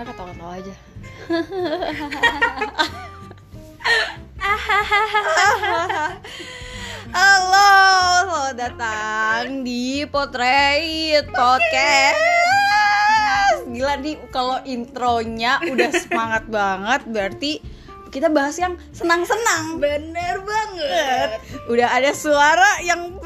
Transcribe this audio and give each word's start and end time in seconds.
kira 0.00 0.16
ketawa-ketawa 0.16 0.56
aja 0.56 0.72
Halo, 7.10 7.68
selamat 8.24 8.54
datang 8.56 9.60
di 9.60 10.08
Potrait 10.08 11.28
Podcast. 11.28 12.16
Gila 13.68 14.00
nih 14.00 14.16
kalau 14.32 14.56
intronya 14.64 15.60
udah 15.68 15.92
semangat 15.92 16.48
banget 16.48 17.04
berarti 17.04 17.60
kita 18.08 18.32
bahas 18.32 18.56
yang 18.56 18.80
senang-senang. 18.96 19.84
Bener 19.84 20.40
banget. 20.40 21.44
Udah 21.68 21.92
ada 21.92 22.16
suara 22.16 22.80
yang 22.80 23.19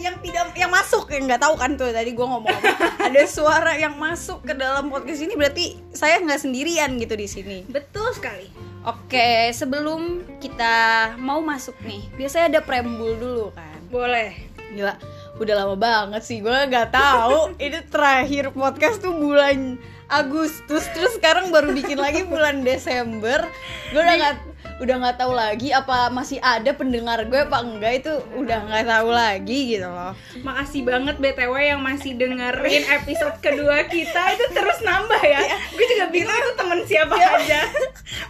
yang 0.00 0.16
tidak 0.24 0.56
yang 0.56 0.72
masuk 0.72 1.06
yang 1.12 1.28
nggak 1.28 1.42
tahu 1.44 1.54
kan 1.60 1.76
tuh 1.76 1.92
tadi 1.92 2.16
gue 2.16 2.26
ngomong 2.26 2.58
ada 3.06 3.22
suara 3.28 3.76
yang 3.76 3.94
masuk 4.00 4.42
ke 4.42 4.56
dalam 4.56 4.88
podcast 4.88 5.20
ini 5.20 5.36
berarti 5.36 5.76
saya 5.92 6.18
nggak 6.24 6.40
sendirian 6.40 6.96
gitu 6.96 7.14
di 7.14 7.28
sini. 7.28 7.58
Betul 7.68 8.10
sekali. 8.16 8.48
Oke, 8.80 9.52
sebelum 9.52 10.24
kita 10.40 11.12
mau 11.20 11.44
masuk 11.44 11.76
nih, 11.84 12.00
biasanya 12.16 12.56
ada 12.56 12.60
preambul 12.64 13.12
dulu 13.20 13.46
kan. 13.52 13.76
Boleh. 13.92 14.32
Gila, 14.72 14.96
udah 15.36 15.54
lama 15.54 15.76
banget 15.76 16.22
sih. 16.24 16.40
Gue 16.40 16.54
nggak 16.54 16.88
tahu 16.88 17.52
ini 17.64 17.84
terakhir 17.92 18.56
podcast 18.56 19.04
tuh 19.04 19.12
bulan 19.12 19.76
Agustus, 20.08 20.88
terus 20.96 21.14
sekarang 21.20 21.52
baru 21.52 21.76
bikin 21.76 22.00
lagi 22.00 22.24
bulan 22.24 22.64
Desember. 22.64 23.44
Gue 23.92 24.00
udah 24.00 24.16
nggak 24.16 24.36
udah 24.80 24.94
nggak 24.96 25.16
tahu 25.20 25.32
lagi 25.36 25.68
apa 25.76 26.08
masih 26.08 26.40
ada 26.40 26.72
pendengar 26.72 27.20
gue 27.28 27.36
apa 27.36 27.60
enggak 27.60 28.00
itu 28.00 28.12
udah 28.32 28.64
nggak 28.64 28.84
tahu 28.88 29.08
lagi 29.12 29.76
gitu 29.76 29.84
loh. 29.84 30.16
Makasih 30.40 30.82
banget 30.88 31.20
BTW 31.20 31.54
yang 31.60 31.80
masih 31.84 32.16
dengerin 32.16 32.88
episode 32.88 33.36
kedua 33.44 33.84
kita 33.84 34.22
itu 34.40 34.44
terus 34.56 34.80
nambah 34.80 35.20
ya. 35.20 35.44
gue 35.76 35.84
juga 35.84 36.06
bingung 36.08 36.32
itu 36.32 36.52
temen 36.56 36.80
siapa 36.88 37.12
aja. 37.12 37.60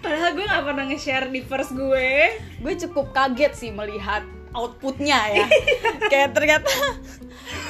Padahal 0.02 0.30
gue 0.34 0.44
gak 0.44 0.64
pernah 0.66 0.84
nge-share 0.90 1.30
di 1.30 1.40
first 1.46 1.70
gue. 1.70 2.34
Gue 2.58 2.74
cukup 2.74 3.14
kaget 3.14 3.52
sih 3.54 3.70
melihat 3.70 4.26
outputnya 4.50 5.18
ya. 5.30 5.46
Kayak 6.10 6.34
ternyata 6.34 6.66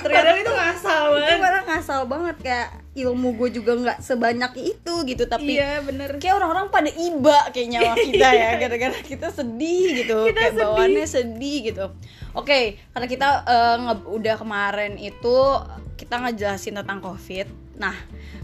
Padahal 0.01 0.37
itu 0.41 0.53
ngasal 0.53 1.05
itu 1.13 1.21
banget. 1.21 1.49
orang 1.53 1.65
ngasal 1.69 2.01
banget 2.09 2.37
kayak 2.41 2.69
ilmu 2.91 3.39
gue 3.39 3.49
juga 3.53 3.73
nggak 3.73 3.99
sebanyak 4.01 4.51
itu 4.59 4.95
gitu 5.05 5.25
tapi 5.25 5.55
Iya 5.55 5.79
bener. 5.81 6.19
kayak 6.19 6.35
orang-orang 6.37 6.67
pada 6.69 6.91
iba 6.91 7.39
kayaknya 7.49 7.79
sama 7.85 7.97
kita 8.09 8.29
ya 8.29 8.49
gara-gara 8.57 8.99
kita 9.01 9.29
sedih 9.31 9.85
gitu 9.97 10.19
Kita 10.27 10.35
kayak 10.37 10.53
sedih. 10.53 10.65
bawaannya 10.67 11.07
sedih 11.07 11.59
gitu 11.65 11.85
oke 12.33 12.61
karena 12.89 13.07
kita 13.07 13.29
nge- 13.79 14.07
udah 14.11 14.35
kemarin 14.37 14.93
itu 14.97 15.37
kita 15.95 16.19
ngejelasin 16.19 16.75
tentang 16.77 16.99
covid 16.99 17.47
nah 17.79 17.95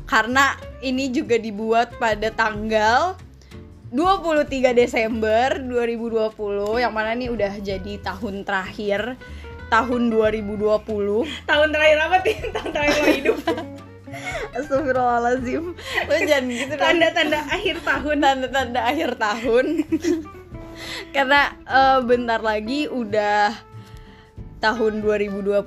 karena 0.05 0.55
ini 0.79 1.11
juga 1.11 1.35
dibuat 1.37 1.99
pada 1.99 2.31
tanggal 2.31 3.19
23 3.89 4.47
Desember 4.73 5.59
2020 5.59 6.35
yang 6.77 6.91
mana 6.91 7.13
nih 7.13 7.29
udah 7.29 7.55
jadi 7.57 7.99
tahun 8.01 8.43
terakhir 8.43 9.15
tahun 9.67 10.11
2020 10.11 10.87
Tahun 11.43 11.69
terakhir 11.69 11.99
apa 12.01 12.17
sih? 12.21 12.37
Tahun 12.55 12.71
terakhir 12.71 12.97
lo 12.97 13.09
hidup. 13.09 13.39
Astagfirullahaladzim. 14.57 15.65
Lo 16.07 16.15
jangan 16.25 16.45
gitu 16.49 16.75
Tanda-tanda 16.77 17.39
akhir 17.49 17.77
tahun. 17.83 18.17
tanda-tanda 18.23 18.81
akhir 18.85 19.11
tahun. 19.17 19.67
Karena 21.15 21.41
eh, 21.65 21.99
bentar 22.05 22.41
lagi 22.41 22.89
udah 22.89 23.53
tahun 24.61 25.05
2021 25.05 25.63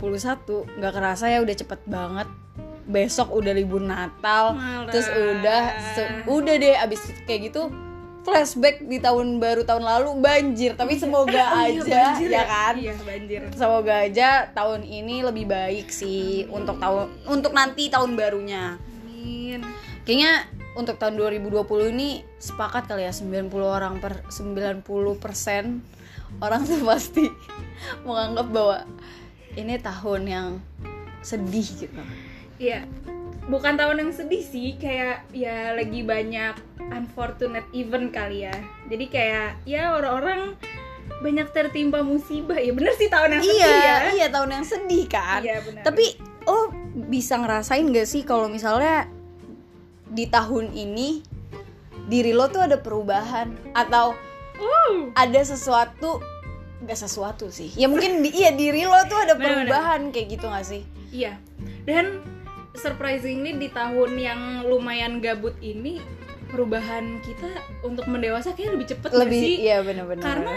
nggak 0.82 0.94
kerasa 0.94 1.26
ya 1.30 1.40
udah 1.42 1.56
cepet 1.56 1.82
banget. 1.86 2.28
Besok 2.90 3.38
udah 3.38 3.54
libur 3.54 3.82
Natal. 3.86 4.58
Malah. 4.58 4.90
terus 4.90 5.10
udah 5.10 5.62
udah 6.26 6.56
deh 6.58 6.76
abis 6.78 7.02
kayak 7.30 7.54
gitu 7.54 7.70
flashback 8.30 8.76
di 8.82 8.98
tahun 8.98 9.38
baru 9.38 9.62
tahun 9.64 9.84
lalu 9.84 10.10
banjir 10.20 10.74
tapi 10.74 10.96
semoga 10.96 11.44
Oh 11.56 11.66
iya, 11.66 11.82
aja 11.82 11.82
banjir 11.84 12.30
ya 12.30 12.44
kan 12.46 12.74
Iya 12.78 12.94
banjir. 13.02 13.42
semoga 13.54 13.94
aja 14.06 14.30
tahun 14.50 14.82
ini 14.84 15.22
lebih 15.22 15.46
baik 15.46 15.90
sih 15.90 16.46
untuk 16.48 16.78
tahun 16.78 17.10
untuk 17.26 17.52
nanti 17.52 17.90
tahun 17.90 18.14
barunya 18.14 18.78
Amin. 18.80 19.62
Kayaknya 20.06 20.48
untuk 20.74 20.96
tahun 20.96 21.20
2020 21.20 21.94
ini 21.94 22.24
sepakat 22.40 22.88
kali 22.88 23.04
ya 23.04 23.12
90 23.12 23.52
orang 23.60 24.00
per 24.00 24.24
90 24.32 24.86
persen 25.20 25.84
orang 26.40 26.64
tuh 26.64 26.80
pasti 26.82 27.26
menganggap 28.08 28.48
bahwa 28.50 28.78
ini 29.54 29.76
tahun 29.76 30.22
yang 30.24 30.48
sedih 31.20 31.68
gitu. 31.84 32.02
Iya. 32.58 32.88
Bukan 33.50 33.74
tahun 33.82 33.98
yang 34.06 34.12
sedih 34.14 34.46
sih, 34.46 34.78
kayak 34.78 35.26
ya 35.34 35.74
lagi 35.74 36.06
banyak 36.06 36.54
unfortunate 36.94 37.66
event 37.74 38.14
kali 38.14 38.46
ya. 38.46 38.54
Jadi 38.86 39.06
kayak 39.10 39.58
ya 39.66 39.98
orang-orang 39.98 40.54
banyak 41.26 41.50
tertimpa 41.50 42.06
musibah. 42.06 42.62
Ya 42.62 42.72
bener 42.72 42.94
sih 42.96 43.10
tahun 43.10 43.42
yang 43.42 43.44
sedih 43.44 43.58
Iya, 43.60 43.74
ya. 43.74 43.96
iya 44.14 44.28
tahun 44.30 44.50
yang 44.54 44.66
sedih 44.66 45.06
kan. 45.10 45.42
Iya, 45.42 45.58
benar. 45.66 45.84
Tapi 45.84 46.06
oh 46.46 46.70
bisa 47.10 47.42
ngerasain 47.42 47.90
gak 47.90 48.08
sih 48.08 48.22
kalau 48.22 48.46
misalnya 48.48 49.10
di 50.10 50.26
tahun 50.30 50.74
ini 50.74 51.22
diri 52.10 52.34
lo 52.34 52.50
tuh 52.50 52.66
ada 52.66 52.78
perubahan 52.82 53.54
atau 53.74 54.18
Uh, 54.60 55.08
ada 55.16 55.40
sesuatu 55.40 56.20
nggak 56.84 57.00
sesuatu 57.00 57.48
sih 57.48 57.72
ya 57.80 57.88
mungkin 57.88 58.20
di, 58.20 58.44
iya 58.44 58.52
diri 58.52 58.84
lo 58.84 59.08
tuh 59.08 59.16
ada 59.16 59.40
perubahan 59.40 60.12
kayak 60.12 60.36
gitu 60.36 60.52
gak 60.52 60.68
sih 60.68 60.84
iya. 61.16 61.40
Dan 61.88 62.20
surprisingly 62.80 63.60
di 63.60 63.68
tahun 63.68 64.16
yang 64.16 64.42
lumayan 64.64 65.20
gabut 65.20 65.54
ini 65.60 66.00
perubahan 66.50 67.22
kita 67.22 67.62
untuk 67.86 68.10
mendewasa 68.10 68.58
kayak 68.58 68.74
lebih 68.74 68.88
cepet 68.90 69.14
lebih 69.14 69.38
sih? 69.38 69.56
iya 69.70 69.86
benar-benar 69.86 70.26
Karena 70.26 70.56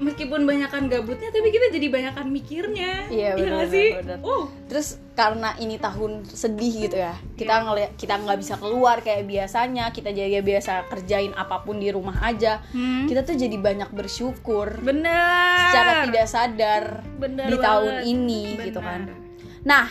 meskipun 0.00 0.48
banyakan 0.48 0.88
gabutnya 0.88 1.28
tapi 1.30 1.52
kita 1.52 1.70
jadi 1.70 1.86
banyakan 1.92 2.32
mikirnya. 2.32 3.06
Iya, 3.12 3.36
nggak 3.36 3.46
benar, 3.46 3.66
sih? 3.68 3.88
benar. 3.94 4.18
Uh, 4.24 4.44
terus 4.66 4.98
karena 5.14 5.54
ini 5.62 5.78
tahun 5.78 6.26
sedih 6.26 6.90
gitu 6.90 6.96
ya 6.98 7.14
kita 7.38 7.62
ngeliat 7.62 7.94
kita 7.94 8.18
nggak 8.18 8.38
bisa 8.42 8.58
keluar 8.58 8.98
kayak 9.04 9.28
biasanya 9.30 9.94
kita 9.94 10.10
jadi 10.10 10.42
biasa 10.42 10.90
kerjain 10.90 11.30
apa 11.38 11.62
pun 11.62 11.78
di 11.78 11.92
rumah 11.94 12.18
aja 12.24 12.58
hmm. 12.74 13.06
kita 13.06 13.22
tuh 13.22 13.38
jadi 13.38 13.54
banyak 13.54 13.94
bersyukur 13.94 14.82
bener. 14.82 15.70
secara 15.70 15.92
tidak 16.10 16.26
sadar 16.26 16.84
Bener 17.14 17.46
di 17.46 17.56
tahun 17.62 17.92
banget. 18.02 18.10
ini 18.10 18.42
Bener. 18.58 18.66
gitu 18.66 18.80
kan 18.82 19.00
nah 19.62 19.86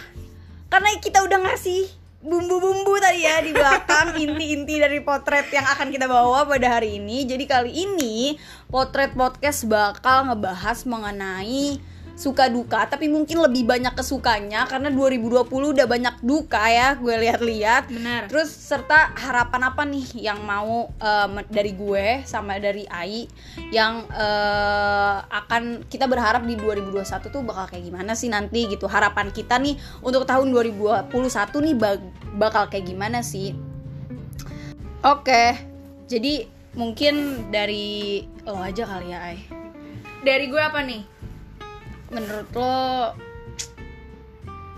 karena 0.74 0.90
kita 0.98 1.22
udah 1.22 1.38
ngasih 1.38 1.86
bumbu-bumbu 2.26 2.98
tadi 2.98 3.30
ya 3.30 3.46
di 3.46 3.54
belakang 3.54 4.18
inti-inti 4.26 4.82
dari 4.82 5.06
potret 5.06 5.46
yang 5.54 5.70
akan 5.70 5.94
kita 5.94 6.10
bawa 6.10 6.50
pada 6.50 6.82
hari 6.82 6.98
ini. 6.98 7.30
Jadi 7.30 7.46
kali 7.46 7.70
ini 7.70 8.42
potret 8.74 9.14
podcast 9.14 9.70
bakal 9.70 10.34
ngebahas 10.34 10.82
mengenai 10.90 11.78
suka 12.14 12.46
duka 12.46 12.86
tapi 12.86 13.10
mungkin 13.10 13.42
lebih 13.42 13.66
banyak 13.66 13.98
kesukanya 13.98 14.70
karena 14.70 14.94
2020 14.94 15.50
udah 15.50 15.88
banyak 15.90 16.16
duka 16.22 16.62
ya 16.70 16.94
gue 16.94 17.10
lihat-lihat 17.10 17.90
Benar. 17.90 18.22
Terus 18.30 18.54
serta 18.54 19.18
harapan 19.18 19.62
apa 19.74 19.82
nih 19.82 20.30
yang 20.30 20.46
mau 20.46 20.94
me- 21.34 21.50
dari 21.50 21.74
gue 21.74 22.22
sama 22.30 22.62
dari 22.62 22.86
Ai 22.86 23.26
yang 23.74 24.06
eh, 24.14 25.16
akan 25.26 25.90
kita 25.90 26.06
berharap 26.06 26.46
di 26.46 26.54
2021 26.54 27.34
tuh 27.34 27.42
bakal 27.42 27.66
kayak 27.66 27.90
gimana 27.90 28.14
sih 28.14 28.30
nanti 28.30 28.70
gitu. 28.70 28.86
Harapan 28.86 29.34
kita 29.34 29.58
nih 29.58 29.74
untuk 30.06 30.30
tahun 30.30 30.54
2021 30.54 31.10
nih 31.66 31.76
bak- 31.76 32.12
bakal 32.38 32.70
kayak 32.70 32.86
gimana 32.94 33.26
sih? 33.26 33.58
Oke. 35.02 35.58
Jadi 36.06 36.46
mungkin 36.78 37.46
dari 37.50 38.22
lo 38.46 38.62
aja 38.62 38.86
kali 38.86 39.10
ya 39.10 39.20
Ai. 39.34 39.40
Dari 40.24 40.46
gue 40.48 40.62
apa 40.62 40.80
nih? 40.86 41.13
Menurut 42.14 42.50
lo 42.54 43.18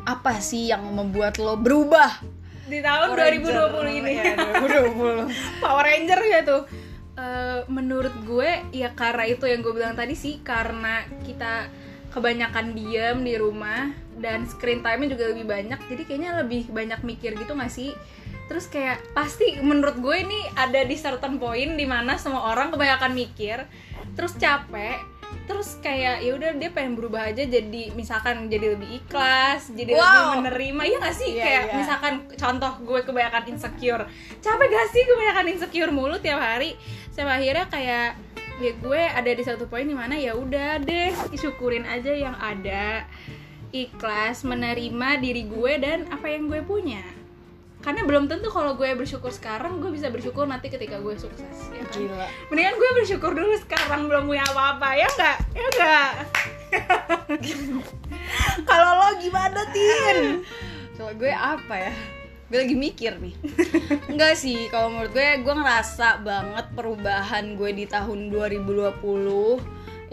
apa 0.06 0.34
sih 0.38 0.70
yang 0.70 0.86
membuat 0.94 1.42
lo 1.42 1.58
berubah 1.58 2.22
Di 2.66 2.82
tahun 2.82 3.14
Power 3.14 3.20
Ranger. 3.22 3.70
2020 3.78 4.00
ini. 4.02 4.12
Iya, 4.18 4.34
2020. 4.98 5.30
Power 5.64 5.86
Ranger 5.86 6.20
ya 6.26 6.40
tuh. 6.42 6.64
Eh, 7.16 7.62
menurut 7.72 8.12
gue 8.28 8.52
ya 8.76 8.92
karena 8.92 9.24
itu 9.24 9.48
yang 9.48 9.64
gue 9.64 9.72
bilang 9.72 9.96
tadi 9.96 10.20
sih 10.20 10.44
karena 10.44 11.08
kita 11.24 11.72
kebanyakan 12.12 12.76
diem 12.76 13.24
di 13.24 13.40
rumah 13.40 13.88
dan 14.20 14.44
screen 14.44 14.84
time-nya 14.84 15.16
juga 15.16 15.31
lebih 15.31 15.48
banyak 15.48 15.80
jadi 15.88 16.04
kayaknya 16.04 16.31
lebih 16.44 16.68
banyak 16.76 17.00
mikir 17.08 17.40
gitu 17.40 17.56
gak 17.56 17.72
sih 17.72 17.96
terus 18.52 18.68
kayak 18.68 19.00
pasti 19.16 19.64
menurut 19.64 19.96
gue 20.04 20.16
ini 20.28 20.44
ada 20.60 20.84
di 20.84 20.96
certain 21.00 21.40
point 21.40 21.80
di 21.80 21.88
mana 21.88 22.20
semua 22.20 22.52
orang 22.52 22.76
kebanyakan 22.76 23.16
mikir 23.16 23.64
terus 24.20 24.36
capek 24.36 25.00
terus 25.46 25.78
kayak 25.84 26.24
ya 26.24 26.32
udah 26.34 26.56
dia 26.56 26.72
pengen 26.72 26.96
berubah 26.96 27.30
aja 27.30 27.44
jadi 27.46 27.92
misalkan 27.94 28.48
jadi 28.48 28.74
lebih 28.80 29.04
ikhlas 29.04 29.70
jadi 29.76 29.94
lebih 29.94 30.02
Wow. 30.02 30.42
menerima. 30.42 30.82
Iya 30.88 30.98
gak 31.04 31.16
sih? 31.16 31.30
Iya, 31.36 31.44
kayak 31.44 31.64
iya. 31.68 31.76
misalkan 31.78 32.14
contoh 32.34 32.74
gue 32.82 33.00
kebanyakan 33.04 33.44
insecure. 33.52 34.04
Capek 34.42 34.68
gak 34.72 34.88
sih 34.90 35.04
kebanyakan 35.06 35.46
insecure 35.52 35.92
mulu 35.94 36.16
tiap 36.18 36.40
hari? 36.42 36.80
Sampai 37.12 37.44
akhirnya 37.44 37.66
kayak 37.70 38.10
ya 38.56 38.72
gue 38.72 39.02
ada 39.04 39.32
di 39.36 39.44
satu 39.44 39.68
poin 39.68 39.84
di 39.84 39.92
mana 39.92 40.16
ya 40.16 40.32
udah 40.32 40.80
deh 40.80 41.12
syukurin 41.36 41.84
aja 41.84 42.16
yang 42.16 42.34
ada. 42.40 43.04
Ikhlas 43.76 44.48
menerima 44.48 45.10
diri 45.20 45.44
gue 45.46 45.74
dan 45.84 46.08
apa 46.08 46.31
yang 46.31 46.48
gue 46.48 46.64
punya 46.64 47.04
karena 47.86 48.02
belum 48.02 48.26
tentu 48.26 48.50
kalau 48.50 48.74
gue 48.74 48.90
bersyukur 48.98 49.30
sekarang 49.30 49.78
gue 49.78 49.94
bisa 49.94 50.10
bersyukur 50.10 50.50
nanti 50.50 50.74
ketika 50.74 50.98
gue 50.98 51.14
sukses 51.22 51.70
ya 51.70 51.86
kan? 51.86 51.94
gila. 51.94 52.28
Mendingan 52.50 52.76
gue 52.82 52.90
bersyukur 52.98 53.32
dulu 53.38 53.54
sekarang 53.62 54.10
belum 54.10 54.26
punya 54.26 54.42
apa-apa 54.50 54.98
ya 54.98 55.06
enggak 55.06 55.38
ya 55.54 55.66
enggak 55.70 56.12
kalau 58.70 58.90
lo 59.00 59.10
gimana 59.22 59.62
tin? 59.70 60.42
Kalau 60.96 61.14
gue 61.14 61.32
apa 61.32 61.76
ya? 61.76 61.94
Gue 62.46 62.62
lagi 62.62 62.78
mikir 62.78 63.18
nih. 63.18 63.36
Enggak 64.12 64.38
sih 64.38 64.70
kalau 64.70 64.94
menurut 64.94 65.12
gue 65.18 65.42
gue 65.42 65.56
ngerasa 65.56 66.22
banget 66.22 66.66
perubahan 66.78 67.58
gue 67.58 67.72
di 67.74 67.86
tahun 67.90 68.30
2020 68.30 68.96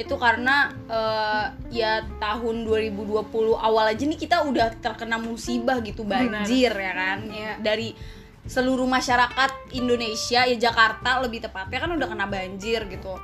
itu 0.00 0.14
karena 0.16 0.72
eh, 0.88 1.46
ya 1.68 2.04
tahun 2.16 2.64
2020 2.64 3.28
awal 3.60 3.84
aja 3.92 4.04
nih 4.08 4.16
kita 4.16 4.44
udah 4.48 4.80
terkena 4.80 5.20
musibah 5.20 5.78
gitu 5.84 6.02
banjir 6.08 6.72
ya 6.72 6.92
kan? 6.96 7.18
Iya. 7.28 7.52
dari 7.60 7.92
seluruh 8.42 8.90
masyarakat 8.90 9.70
Indonesia 9.78 10.42
ya 10.42 10.56
Jakarta 10.58 11.22
lebih 11.22 11.46
tepatnya 11.46 11.78
kan 11.78 11.90
udah 11.94 12.08
kena 12.08 12.26
banjir 12.26 12.88
gitu. 12.88 13.14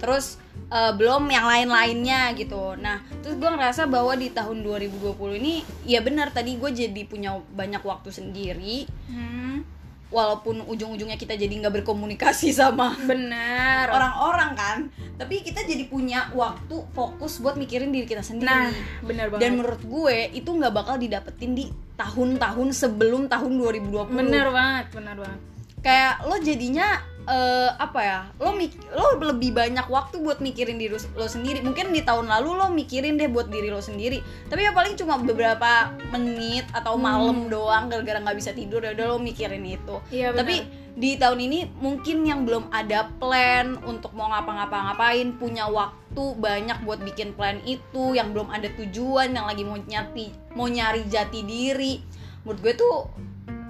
Terus 0.00 0.40
eh, 0.72 0.92
belum 0.96 1.28
yang 1.28 1.44
lain-lainnya 1.44 2.32
gitu. 2.34 2.74
Nah 2.80 3.04
terus 3.20 3.36
gue 3.36 3.50
ngerasa 3.50 3.84
bahwa 3.86 4.16
di 4.16 4.32
tahun 4.32 4.64
2020 4.64 5.40
ini 5.40 5.60
ya 5.84 6.00
benar 6.00 6.32
tadi 6.32 6.56
gue 6.56 6.70
jadi 6.72 7.02
punya 7.04 7.36
banyak 7.52 7.84
waktu 7.84 8.10
sendiri. 8.10 8.88
Hmm, 9.12 9.73
walaupun 10.14 10.62
ujung-ujungnya 10.70 11.18
kita 11.18 11.34
jadi 11.34 11.50
nggak 11.50 11.82
berkomunikasi 11.82 12.54
sama 12.62 12.94
benar. 13.02 13.90
orang-orang 13.90 14.50
kan 14.54 14.78
tapi 15.18 15.42
kita 15.42 15.66
jadi 15.66 15.90
punya 15.90 16.30
waktu 16.30 16.86
fokus 16.94 17.42
buat 17.42 17.58
mikirin 17.58 17.90
diri 17.94 18.06
kita 18.06 18.22
sendiri. 18.22 18.50
Nah 18.50 18.70
benar 19.02 19.26
banget. 19.30 19.42
Dan 19.42 19.50
menurut 19.58 19.82
gue 19.82 20.16
itu 20.34 20.50
nggak 20.50 20.74
bakal 20.74 20.98
didapetin 20.98 21.54
di 21.54 21.70
tahun-tahun 21.94 22.68
sebelum 22.74 23.30
tahun 23.30 23.52
2020 23.54 24.18
benar 24.18 24.50
banget 24.50 24.86
benar 24.90 25.16
banget 25.18 25.53
kayak 25.84 26.24
lo 26.24 26.40
jadinya 26.40 27.04
eh, 27.28 27.70
apa 27.76 28.00
ya 28.00 28.20
lo 28.40 28.56
mik 28.56 28.72
lo 28.96 29.20
lebih 29.20 29.52
banyak 29.52 29.84
waktu 29.88 30.20
buat 30.20 30.40
mikirin 30.40 30.80
diri 30.80 30.96
lo 30.96 31.28
sendiri. 31.28 31.60
Mungkin 31.60 31.92
di 31.92 32.00
tahun 32.04 32.28
lalu 32.28 32.50
lo 32.56 32.66
mikirin 32.72 33.20
deh 33.20 33.28
buat 33.28 33.52
diri 33.52 33.68
lo 33.68 33.84
sendiri. 33.84 34.20
Tapi 34.48 34.64
ya 34.64 34.72
paling 34.72 34.96
cuma 34.96 35.20
beberapa 35.20 35.92
menit 36.12 36.64
atau 36.72 36.96
malam 36.96 37.52
doang 37.52 37.92
gara-gara 37.92 38.20
nggak 38.20 38.38
bisa 38.40 38.50
tidur 38.56 38.80
ya 38.80 38.96
udah 38.96 39.06
lo 39.12 39.18
mikirin 39.20 39.64
itu. 39.64 40.00
Benar. 40.08 40.36
tapi 40.40 40.56
di 40.94 41.18
tahun 41.18 41.42
ini 41.50 41.74
mungkin 41.82 42.22
yang 42.22 42.46
belum 42.46 42.70
ada 42.70 43.10
plan 43.18 43.82
untuk 43.82 44.14
mau 44.14 44.30
ngapa-ngapa-ngapain 44.30 45.34
punya 45.42 45.66
waktu 45.66 46.24
banyak 46.38 46.86
buat 46.86 47.02
bikin 47.02 47.34
plan 47.34 47.58
itu 47.66 48.14
yang 48.14 48.30
belum 48.30 48.46
ada 48.46 48.70
tujuan 48.78 49.34
yang 49.34 49.50
lagi 49.50 49.66
mau 49.66 49.74
nyati 49.74 50.54
mau 50.54 50.70
nyari 50.70 51.02
jati 51.10 51.42
diri. 51.42 51.98
Menurut 52.46 52.60
gue 52.60 52.74
tuh 52.76 52.96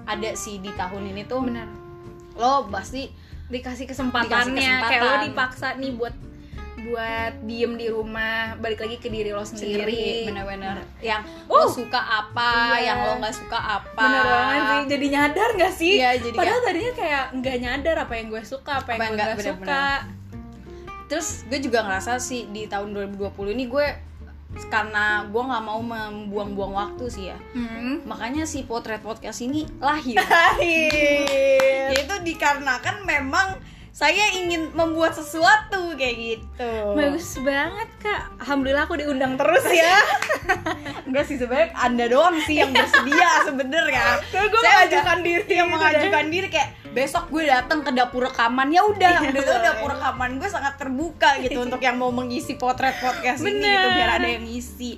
ada 0.05 0.37
sih 0.37 0.61
di 0.61 0.69
tahun 0.75 1.15
ini 1.15 1.25
tuh. 1.25 1.41
Benar 1.41 1.84
lo 2.35 2.67
pasti 2.67 3.07
dikasih 3.45 3.85
kesempatannya 3.85 4.53
Dikasih 4.53 4.83
kayak 4.83 5.01
lo 5.01 5.07
kesempatan. 5.07 5.25
dipaksa 5.25 5.67
nih 5.75 5.91
buat 5.93 6.15
buat 6.77 7.33
diem 7.41 7.73
di 7.75 7.87
rumah 7.87 8.53
balik 8.55 8.77
lagi 8.77 8.97
ke 8.97 9.07
diri 9.07 9.31
lo 9.31 9.41
sendiri, 9.41 9.81
sendiri 9.81 10.29
bener-bener. 10.29 10.77
Yang 10.99 11.21
Uh, 11.45 11.57
lo 11.57 11.65
suka 11.65 11.97
apa 11.97 12.51
iya. 12.77 12.93
yang 12.93 12.97
lo 13.01 13.13
nggak 13.17 13.35
suka 13.35 13.57
apa. 13.57 13.97
Bener 13.97 14.23
banget 14.23 14.61
sih 14.61 14.81
jadi 14.87 15.05
nyadar 15.09 15.49
gak 15.55 15.73
sih? 15.73 15.93
Iya, 15.95 16.11
jadi 16.19 16.35
padahal 16.35 16.61
tadinya 16.61 16.93
kayak 16.93 17.23
nggak 17.33 17.57
nyadar 17.59 17.95
apa 17.97 18.13
yang 18.13 18.27
gue 18.29 18.43
suka 18.43 18.71
apa 18.77 18.89
yang 18.91 18.99
Apa 18.99 19.01
yang 19.01 19.09
gue 19.09 19.17
nggak, 19.17 19.29
nggak 19.33 19.47
suka. 19.49 19.85
terus 21.05 21.27
gue 21.45 21.59
juga 21.59 21.79
ngerasa 21.81 22.17
sih 22.17 22.49
di 22.49 22.65
tahun 22.65 22.89
2020 22.91 23.33
ini 23.51 23.65
gue 23.65 23.87
karena 24.71 25.27
gue 25.29 25.43
nggak 25.43 25.63
mau 25.63 25.81
membuang-buang 25.83 26.73
waktu 26.73 27.05
sih 27.11 27.25
ya 27.31 27.37
hmm. 27.53 28.07
makanya 28.07 28.47
si 28.47 28.63
potret 28.63 29.03
podcast 29.03 29.43
ini 29.43 29.67
lahir 29.83 30.19
Akhir. 30.55 31.91
itu 31.95 32.15
dikarenakan 32.23 33.03
memang 33.03 33.59
saya 33.95 34.27
ingin 34.35 34.75
membuat 34.75 35.15
sesuatu 35.15 35.95
kayak 35.95 36.15
gitu. 36.19 36.71
Bagus 36.99 37.39
banget 37.39 37.87
kak. 38.03 38.27
Alhamdulillah 38.43 38.83
aku 38.91 38.99
diundang 38.99 39.39
terus 39.39 39.63
ya. 39.71 39.95
Enggak 41.07 41.31
sih 41.31 41.39
sebenarnya 41.39 41.71
anda 41.79 42.11
doang 42.11 42.35
sih 42.43 42.59
yang 42.59 42.75
bersedia 42.75 43.47
sebenarnya. 43.47 44.19
Saya 44.35 44.51
mengajukan 44.51 45.15
udah- 45.15 45.23
diri 45.23 45.53
yang 45.63 45.71
gitu 45.71 45.75
mengajukan 45.79 46.25
diri 46.27 46.47
kayak 46.51 46.69
besok 46.91 47.31
gue 47.31 47.47
datang 47.47 47.87
ke 47.87 47.95
dapur 47.95 48.27
rekaman. 48.27 48.67
Ya 48.67 48.83
udah 48.83 49.31
udah 49.31 49.43
tuh 49.47 49.59
dapur 49.63 49.89
rekaman 49.95 50.43
gue 50.43 50.49
sangat 50.51 50.75
terbuka 50.75 51.39
gitu 51.39 51.63
untuk 51.63 51.79
yang 51.79 51.95
mau 51.95 52.11
mengisi 52.11 52.59
potret 52.59 52.99
podcast 52.99 53.47
ini 53.47 53.63
Bener. 53.63 53.79
gitu 53.79 53.87
biar 53.95 54.09
ada 54.19 54.27
yang 54.27 54.43
ngisi. 54.43 54.91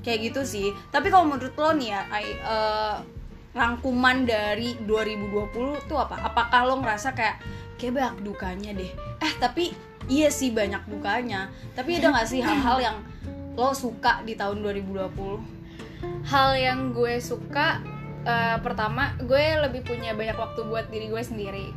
Kayak 0.00 0.32
gitu 0.32 0.40
sih. 0.48 0.72
Tapi 0.88 1.12
kalau 1.12 1.28
menurut 1.28 1.52
lo 1.60 1.76
nih 1.76 1.92
ya 1.92 2.08
Ai, 2.08 2.24
eh, 2.24 2.94
rangkuman 3.52 4.24
dari 4.24 4.80
2020 4.88 5.76
tuh 5.84 6.00
apa? 6.00 6.24
Apakah 6.24 6.64
lo 6.64 6.80
ngerasa 6.80 7.12
kayak 7.12 7.36
kayak 7.80 7.96
banyak 7.96 8.16
dukanya 8.20 8.70
deh. 8.76 8.92
Eh 9.24 9.32
tapi 9.40 9.72
iya 10.12 10.28
sih 10.28 10.52
banyak 10.52 10.84
dukanya. 10.84 11.48
Tapi 11.72 11.96
ada 11.96 12.12
nggak 12.12 12.28
sih 12.28 12.44
hal-hal 12.44 12.78
yang 12.84 12.96
lo 13.56 13.72
suka 13.72 14.20
di 14.28 14.36
tahun 14.36 14.60
2020 14.62 15.60
hal 16.28 16.50
yang 16.56 16.92
gue 16.96 17.20
suka 17.20 17.80
eh, 18.24 18.56
pertama 18.60 19.16
gue 19.20 19.44
lebih 19.68 19.84
punya 19.84 20.12
banyak 20.12 20.36
waktu 20.36 20.60
buat 20.68 20.88
diri 20.92 21.08
gue 21.08 21.22
sendiri. 21.24 21.68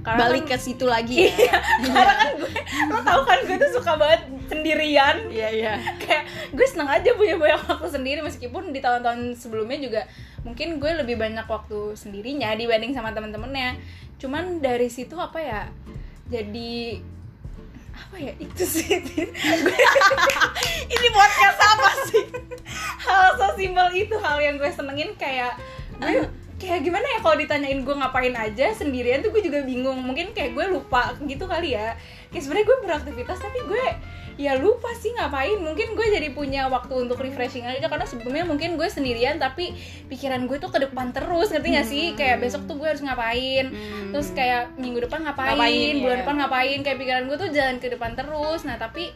Karena 0.00 0.32
balik 0.32 0.48
kan, 0.48 0.56
ke 0.56 0.64
situ 0.64 0.88
lagi 0.88 1.28
ya. 1.28 1.60
Karena 1.84 2.14
kan 2.16 2.30
gue 2.40 2.50
lo 2.88 3.00
tau 3.04 3.20
kan 3.28 3.38
gue 3.44 3.56
tuh 3.60 3.72
suka 3.76 3.92
banget 4.00 4.22
sendirian. 4.48 5.28
Iya 5.28 5.48
iya. 5.52 5.74
Kayak 6.00 6.24
gue 6.56 6.66
seneng 6.66 6.88
aja 6.88 7.10
punya 7.12 7.36
banyak 7.36 7.60
waktu 7.68 7.88
sendiri 7.92 8.20
meskipun 8.24 8.72
di 8.72 8.80
tahun-tahun 8.80 9.36
sebelumnya 9.36 9.78
juga 9.82 10.02
mungkin 10.42 10.80
gue 10.80 10.92
lebih 11.04 11.20
banyak 11.20 11.44
waktu 11.44 11.94
sendirinya 11.96 12.56
dibanding 12.56 12.96
sama 12.96 13.12
teman-temannya 13.12 13.76
cuman 14.16 14.64
dari 14.64 14.88
situ 14.88 15.16
apa 15.16 15.40
ya 15.40 15.62
jadi 16.30 17.00
apa 18.00 18.16
ya 18.16 18.32
itu 18.40 18.64
sih. 18.64 18.86
Ini 20.94 21.08
podcast 21.12 21.58
apa 21.62 21.90
sih? 22.08 22.24
Hal 23.06 23.38
sesimpel 23.38 23.88
itu 23.94 24.16
hal 24.18 24.38
yang 24.40 24.56
gue 24.56 24.70
senengin 24.72 25.12
kayak 25.18 25.58
gue 26.00 26.24
kayak 26.60 26.84
gimana 26.84 27.02
ya 27.08 27.18
kalau 27.18 27.34
ditanyain 27.34 27.80
gue 27.80 27.94
ngapain 27.96 28.36
aja 28.36 28.70
sendirian 28.70 29.24
tuh 29.24 29.32
gue 29.32 29.40
juga 29.40 29.64
bingung. 29.64 29.96
Mungkin 29.98 30.36
kayak 30.36 30.52
gue 30.52 30.66
lupa 30.68 31.16
gitu 31.24 31.48
kali 31.48 31.72
ya. 31.72 31.96
Kayak 32.28 32.42
sebenarnya 32.44 32.66
gue 32.68 32.78
beraktivitas 32.84 33.38
tapi 33.40 33.58
gue 33.64 33.84
ya 34.36 34.60
lupa 34.60 34.92
sih 34.94 35.16
ngapain. 35.16 35.56
Mungkin 35.56 35.96
gue 35.96 36.06
jadi 36.06 36.28
punya 36.30 36.68
waktu 36.68 36.92
untuk 36.94 37.18
refreshing 37.18 37.64
aja 37.64 37.88
karena 37.88 38.04
sebelumnya 38.04 38.44
mungkin 38.44 38.76
gue 38.76 38.86
sendirian 38.86 39.40
tapi 39.40 39.72
pikiran 40.06 40.44
gue 40.44 40.60
tuh 40.60 40.68
ke 40.68 40.84
depan 40.84 41.10
terus. 41.10 41.48
Ngerti 41.48 41.68
gak 41.72 41.88
sih? 41.88 42.04
Kayak 42.12 42.44
besok 42.44 42.68
tuh 42.68 42.76
gue 42.76 42.88
harus 42.92 43.00
ngapain? 43.00 43.72
Hmm. 43.72 44.12
terus 44.12 44.28
kayak 44.30 44.76
minggu 44.76 45.00
depan 45.06 45.24
ngapain, 45.24 45.56
Ngapain, 45.56 45.94
bulan 46.04 46.12
ya. 46.12 46.20
depan 46.22 46.34
ngapain? 46.44 46.78
Kayak 46.84 46.98
pikiran 47.00 47.22
gue 47.24 47.36
tuh 47.40 47.48
jalan 47.50 47.76
ke 47.80 47.88
depan 47.88 48.12
terus. 48.12 48.60
Nah 48.62 48.76
tapi 48.76 49.10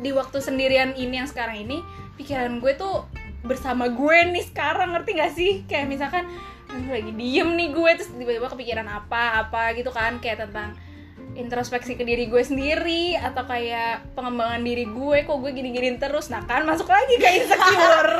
di 0.00 0.12
waktu 0.12 0.36
sendirian 0.38 0.92
ini 0.92 1.16
yang 1.16 1.28
sekarang 1.28 1.64
ini 1.64 1.80
pikiran 2.16 2.60
gue 2.60 2.76
tuh 2.76 3.08
bersama 3.40 3.88
gue 3.88 4.16
nih 4.30 4.44
sekarang. 4.44 4.92
Ngerti 4.92 5.10
gak 5.16 5.32
sih? 5.32 5.52
Kayak 5.64 5.88
misalkan 5.88 6.24
"Aduh, 6.28 6.49
lagi 6.90 7.12
diem 7.14 7.50
nih 7.54 7.68
gue 7.74 7.90
terus 7.98 8.10
tiba-tiba 8.14 8.48
kepikiran 8.50 8.86
apa 8.86 9.46
apa 9.46 9.74
gitu 9.74 9.90
kan 9.90 10.18
kayak 10.22 10.48
tentang 10.48 10.74
introspeksi 11.38 11.94
ke 11.94 12.02
diri 12.02 12.26
gue 12.26 12.42
sendiri 12.42 13.14
atau 13.14 13.46
kayak 13.46 14.02
pengembangan 14.18 14.62
diri 14.66 14.86
gue 14.90 15.18
kok 15.22 15.38
gue 15.38 15.50
gini-giniin 15.54 15.98
terus. 16.02 16.26
Nah 16.32 16.42
kan 16.42 16.66
masuk 16.66 16.90
lagi 16.90 17.14
ke 17.18 17.28
insecure. 17.42 18.14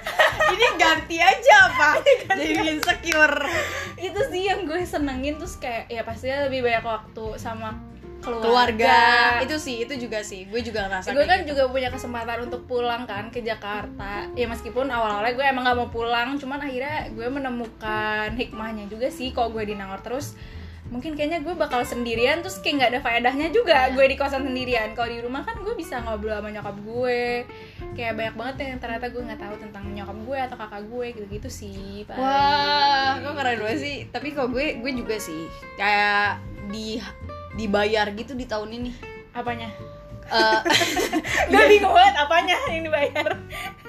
Ini 0.54 0.66
ganti 0.80 1.16
aja 1.20 1.54
apa 1.68 1.88
jadi 2.32 2.72
insecure. 2.72 3.36
Itu 4.00 4.20
sih 4.32 4.48
yang 4.48 4.64
gue 4.64 4.80
senengin 4.88 5.36
terus 5.36 5.60
kayak 5.60 5.92
ya 5.92 6.00
pastinya 6.06 6.48
lebih 6.48 6.64
banyak 6.64 6.84
waktu 6.84 7.36
sama 7.36 7.76
keluarga, 8.24 8.48
keluarga. 8.48 8.98
Itu 9.44 9.56
sih 9.60 9.84
itu 9.84 9.94
juga 10.00 10.24
sih. 10.24 10.48
Gue 10.48 10.64
juga 10.64 10.88
ngerasa 10.88 11.12
gue 11.12 11.24
kan 11.24 11.44
gitu. 11.44 11.52
juga 11.52 11.68
punya 11.68 11.92
kesempatan 11.92 12.48
untuk 12.48 12.64
pulang 12.64 13.04
kan 13.04 13.28
ke 13.28 13.44
Jakarta. 13.44 14.26
Ya 14.32 14.48
meskipun 14.48 14.88
awal-awalnya 14.88 15.36
gue 15.36 15.44
emang 15.44 15.62
gak 15.62 15.76
mau 15.76 15.88
pulang 15.92 16.34
cuman 16.34 16.58
akhirnya 16.58 17.12
gue 17.12 17.28
menemukan 17.28 18.32
hikmahnya 18.32 18.88
juga 18.88 19.12
sih 19.12 19.30
kalau 19.30 19.52
gue 19.52 19.68
di 19.68 19.76
Nangor. 19.76 20.00
Terus 20.00 20.32
mungkin 20.84 21.16
kayaknya 21.16 21.40
gue 21.40 21.56
bakal 21.56 21.80
sendirian 21.80 22.44
terus 22.44 22.60
kayak 22.60 22.76
nggak 22.76 22.90
ada 22.92 23.00
faedahnya 23.00 23.48
juga 23.48 23.88
Iya. 23.88 23.96
gue 23.96 24.04
di 24.04 24.16
kosan 24.20 24.44
sendirian. 24.44 24.92
Kalau 24.92 25.08
di 25.08 25.20
rumah 25.24 25.40
kan 25.40 25.56
gue 25.64 25.72
bisa 25.74 26.00
ngobrol 26.04 26.36
sama 26.36 26.52
nyokap 26.52 26.76
gue. 26.76 27.48
Kayak 27.96 28.12
banyak 28.20 28.34
banget 28.36 28.54
yang 28.68 28.78
ternyata 28.78 29.06
gue 29.08 29.22
nggak 29.24 29.40
tahu 29.40 29.54
tentang 29.58 29.84
nyokap 29.90 30.18
gue 30.22 30.38
atau 30.44 30.56
kakak 30.60 30.82
gue 30.84 31.06
gitu 31.16 31.26
gitu 31.40 31.48
sih 31.48 32.04
paling. 32.04 32.20
wah 32.20 33.16
kok 33.16 33.32
keren 33.32 33.58
banget 33.64 33.78
sih? 33.80 33.96
Tapi 34.12 34.28
kok 34.36 34.48
gue 34.52 34.66
gue 34.84 34.92
juga 34.92 35.16
sih 35.16 35.48
kayak 35.80 36.38
di 36.68 37.00
dibayar 37.54 38.06
gitu 38.10 38.32
di 38.32 38.44
tahun 38.44 38.70
ini? 38.72 38.90
Apanya? 39.30 39.70
Eh, 40.24 40.60
gue 41.52 41.62
bingung 41.68 41.92
banget 41.92 42.16
apanya 42.16 42.56
yang 42.66 42.82
dibayar? 42.82 43.36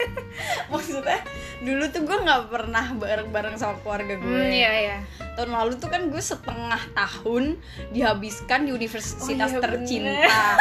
Maksudnya 0.71 1.23
dulu 1.63 1.87
tuh 1.87 2.03
gue 2.03 2.17
nggak 2.19 2.51
pernah 2.51 2.85
bareng-bareng 2.91 3.55
sama 3.55 3.79
keluarga 3.79 4.15
gue. 4.15 4.27
hmm, 4.27 4.51
iya 4.51 4.71
iya. 4.75 4.97
Tahun 5.33 5.47
lalu 5.47 5.79
tuh 5.79 5.87
kan 5.87 6.11
gue 6.11 6.19
setengah 6.19 6.81
tahun 6.91 7.55
dihabiskan 7.91 8.67
di 8.67 8.71
universitas 8.71 9.23
Oh, 9.23 9.31
iya, 9.31 9.63
tercinta. 9.63 10.59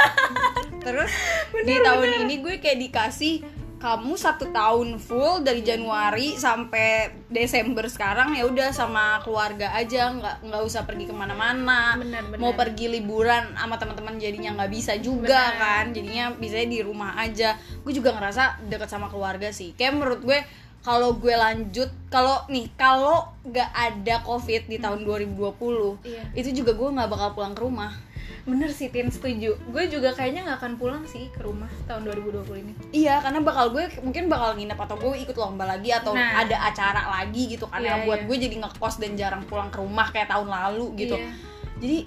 terus 0.78 1.10
di 1.66 1.74
tahun 1.76 2.22
ini 2.22 2.34
gue 2.38 2.54
kayak 2.58 2.78
dikasih 2.80 3.42
kamu 3.84 4.16
satu 4.16 4.48
tahun 4.48 4.96
full 4.96 5.44
dari 5.44 5.60
Januari 5.60 6.40
sampai 6.40 7.12
Desember 7.28 7.84
sekarang 7.84 8.32
ya 8.32 8.48
udah 8.48 8.72
sama 8.72 9.20
keluarga 9.20 9.76
aja 9.76 10.08
nggak 10.08 10.48
nggak 10.48 10.62
usah 10.64 10.88
pergi 10.88 11.04
ke 11.04 11.12
mana-mana. 11.12 12.00
Mau 12.40 12.56
pergi 12.56 12.88
liburan 12.88 13.52
sama 13.52 13.76
teman-teman 13.76 14.16
jadinya 14.16 14.56
nggak 14.56 14.72
bisa 14.72 14.96
juga 14.96 15.28
Benar. 15.52 15.60
kan. 15.60 15.84
Jadinya 15.92 16.32
bisa 16.32 16.64
di 16.64 16.80
rumah 16.80 17.12
aja. 17.20 17.60
Gue 17.84 17.92
juga 17.92 18.16
ngerasa 18.16 18.64
deket 18.72 18.88
sama 18.88 19.12
keluarga 19.12 19.52
sih. 19.52 19.76
Kayak 19.76 20.00
menurut 20.00 20.20
gue 20.24 20.40
kalau 20.80 21.20
gue 21.20 21.36
lanjut 21.36 21.92
kalau 22.08 22.40
nih 22.48 22.72
kalau 22.80 23.36
nggak 23.44 23.68
ada 23.68 24.24
covid 24.24 24.64
di 24.64 24.80
tahun 24.80 25.04
2020 25.04 26.00
Iya. 26.04 26.22
itu 26.36 26.60
juga 26.60 26.72
gue 26.72 26.88
nggak 26.88 27.08
bakal 27.08 27.28
pulang 27.32 27.56
ke 27.56 27.60
rumah 27.64 27.92
bener 28.44 28.68
sih 28.68 28.88
Tin 28.88 29.08
setuju 29.08 29.56
gue 29.56 29.84
juga 29.88 30.12
kayaknya 30.12 30.44
nggak 30.44 30.58
akan 30.58 30.72
pulang 30.74 31.04
sih 31.04 31.28
ke 31.28 31.40
rumah 31.40 31.66
tahun 31.84 32.04
2020 32.06 32.44
ini 32.60 32.72
Iya, 32.92 33.18
karena 33.18 33.40
bakal 33.40 33.72
gue 33.72 33.84
mungkin 34.00 34.28
bakal 34.28 34.52
nginep 34.54 34.76
atau 34.76 34.96
gue 34.96 35.16
ikut 35.18 35.32
lomba 35.34 35.64
lagi 35.66 35.88
atau 35.90 36.12
Nah. 36.12 36.44
ada 36.44 36.56
acara 36.62 37.02
lagi 37.10 37.48
gitu 37.48 37.64
kan 37.64 37.80
Iya, 37.80 37.88
yang 37.90 38.00
buat 38.04 38.20
iya. 38.20 38.26
gue 38.26 38.36
jadi 38.38 38.56
ngekos 38.60 38.94
dan 38.98 39.12
jarang 39.14 39.42
pulang 39.42 39.68
ke 39.68 39.78
rumah 39.78 40.08
kayak 40.08 40.28
tahun 40.28 40.46
lalu 40.46 40.86
gitu. 40.98 41.16
Iya. 41.16 41.30
Jadi 41.80 41.98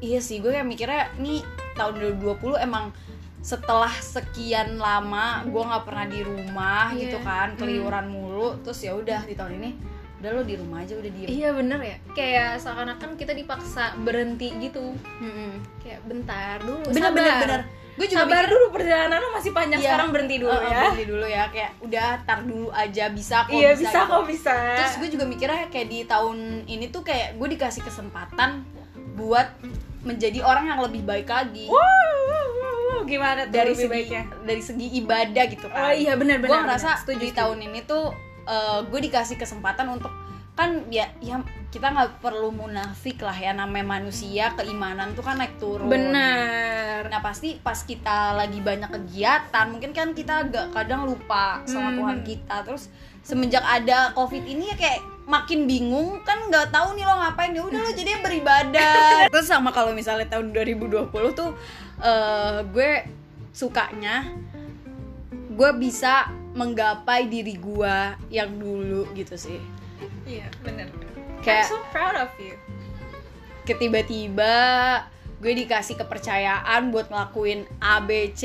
iya 0.00 0.18
sih 0.18 0.38
gue 0.38 0.48
kayak 0.48 0.64
mikirnya 0.64 1.10
nih 1.16 1.42
tahun 1.74 1.92
2020 2.22 2.38
emang 2.60 2.94
setelah 3.40 3.90
sekian 3.90 4.76
lama 4.76 5.42
gue 5.42 5.58
nggak 5.60 5.84
pernah 5.84 6.06
di 6.06 6.20
rumah 6.20 6.86
Iya. 6.90 7.00
gitu 7.02 7.18
kan 7.20 7.48
Hmm. 7.50 7.58
keliuran 7.58 8.06
mulu 8.06 8.62
terus 8.62 8.78
ya 8.78 8.94
udah 8.94 9.24
di 9.24 9.34
tahun 9.34 9.58
ini 9.58 9.70
udah 10.20 10.30
lo 10.30 10.42
di 10.42 10.54
rumah 10.54 10.78
aja 10.80 10.94
udah 10.94 11.10
diem. 11.10 11.28
Iya 11.28 11.48
bener 11.50 11.80
ya. 11.80 11.96
Kayak 12.10 12.50
seakan-akan 12.58 13.10
kita 13.14 13.32
dipaksa 13.32 13.96
berhenti 13.98 14.52
gitu. 14.58 14.92
Mm-mm. 15.18 15.52
kayak 15.80 16.00
bentar 16.04 16.60
dulu 16.60 16.84
bener 16.86 17.00
sabar. 17.02 17.16
bener 17.16 17.34
bener. 17.40 17.62
Gue 17.90 18.06
juga 18.06 18.20
sabar 18.22 18.36
mikir- 18.38 18.50
dulu 18.50 18.66
perjalanan 18.70 19.18
lo 19.18 19.28
masih 19.30 19.50
panjang 19.50 19.76
Iya. 19.76 19.86
sekarang 19.86 20.08
berhenti 20.10 20.36
dulu 20.38 20.50
Uh, 20.50 20.62
ya. 20.62 20.80
berhenti 20.86 21.04
dulu 21.06 21.26
ya. 21.26 21.44
Kayak 21.48 21.70
udah 21.80 22.08
tar 22.22 22.40
dulu 22.42 22.68
aja 22.70 23.04
bisa 23.10 23.36
kok 23.42 23.52
iya 23.54 23.70
bisa 23.74 23.98
gitu. 23.98 24.10
kok 24.10 24.24
bisa. 24.26 24.56
Terus 24.76 24.94
gue 24.96 25.08
juga 25.10 25.24
mikirnya 25.26 25.64
kayak 25.66 25.88
di 25.88 25.98
tahun 26.04 26.36
ini 26.66 26.86
tuh 26.88 27.02
kayak 27.02 27.36
gue 27.36 27.48
dikasih 27.50 27.80
kesempatan 27.80 28.64
buat 29.14 29.48
menjadi 30.00 30.40
orang 30.40 30.64
yang 30.66 30.80
lebih 30.80 31.02
baik 31.02 31.28
lagi. 31.28 31.64
Wow, 31.66 33.04
gimana 33.04 33.44
tuh 33.44 33.52
dari 33.54 33.70
lebih 33.70 33.80
segi 33.82 33.90
baiknya? 33.90 34.22
dari 34.42 34.62
segi 34.62 34.86
ibadah 34.96 35.44
gitu 35.46 35.66
kan. 35.66 35.80
oh 35.82 35.92
iya 35.94 36.12
benar 36.14 36.36
gue 36.36 36.46
benar 36.46 36.62
ngerasa 36.66 36.84
benar. 36.86 37.00
setuju 37.00 37.22
di 37.22 37.34
tahun 37.34 37.58
ini 37.62 37.80
tuh 37.82 38.04
eh, 38.44 38.80
gue 38.84 39.00
dikasih 39.00 39.36
kesempatan 39.36 39.88
untuk 39.90 40.12
kan 40.50 40.84
ya 40.92 41.08
ya 41.24 41.40
kita 41.72 41.88
nggak 41.88 42.20
perlu 42.20 42.52
munafik 42.52 43.22
lah 43.24 43.32
ya 43.32 43.54
namanya 43.56 43.96
manusia 43.96 44.52
keimanan 44.58 45.14
tuh 45.16 45.24
kan 45.24 45.40
naik 45.40 45.56
turun. 45.56 45.88
Benar. 45.88 47.08
Nah 47.08 47.20
pasti 47.24 47.56
pas 47.56 47.80
kita 47.80 48.36
lagi 48.36 48.60
banyak 48.60 48.90
kegiatan 48.90 49.66
mungkin 49.70 49.94
kan 49.96 50.12
kita 50.12 50.44
agak 50.44 50.74
kadang 50.74 51.08
lupa 51.08 51.64
sama 51.64 51.94
Hmm. 51.94 51.96
Tuhan 52.02 52.18
kita. 52.26 52.56
Terus 52.66 52.92
semenjak 53.24 53.64
ada 53.64 54.12
covid 54.12 54.44
ini 54.44 54.68
ya 54.68 54.76
kayak 54.76 55.00
makin 55.24 55.64
bingung 55.64 56.20
kan 56.26 56.50
nggak 56.50 56.74
tahu 56.74 56.92
nih 56.92 57.08
lo 57.08 57.14
ngapain. 57.16 57.56
Ya 57.56 57.62
udah 57.64 57.80
lo 57.80 57.90
jadinya 57.96 58.20
beribadah 58.20 59.00
terus 59.32 59.46
sama 59.48 59.70
kalau 59.72 59.94
misalnya 59.96 60.28
tahun 60.28 60.52
2020 60.52 61.08
tuh 61.32 61.56
eh, 62.02 62.58
gue 62.68 62.90
sukanya 63.54 64.28
gue 65.50 65.70
bisa 65.78 66.28
menggapai 66.52 67.30
diri 67.30 67.54
gue 67.56 67.96
yang 68.28 68.50
dulu 68.58 69.06
gitu 69.14 69.38
sih. 69.38 69.60
Iya 70.26 70.50
benar 70.62 70.90
Kayak- 71.40 71.68
I'm 71.68 71.72
so 71.72 71.80
proud 71.94 72.16
of 72.18 72.32
you. 72.36 72.58
Ketiba-tiba 73.64 74.56
gue 75.40 75.52
dikasih 75.56 75.96
kepercayaan 75.96 76.92
buat 76.92 77.08
ngelakuin 77.08 77.64
A 77.80 78.04
B 78.04 78.28
C 78.36 78.44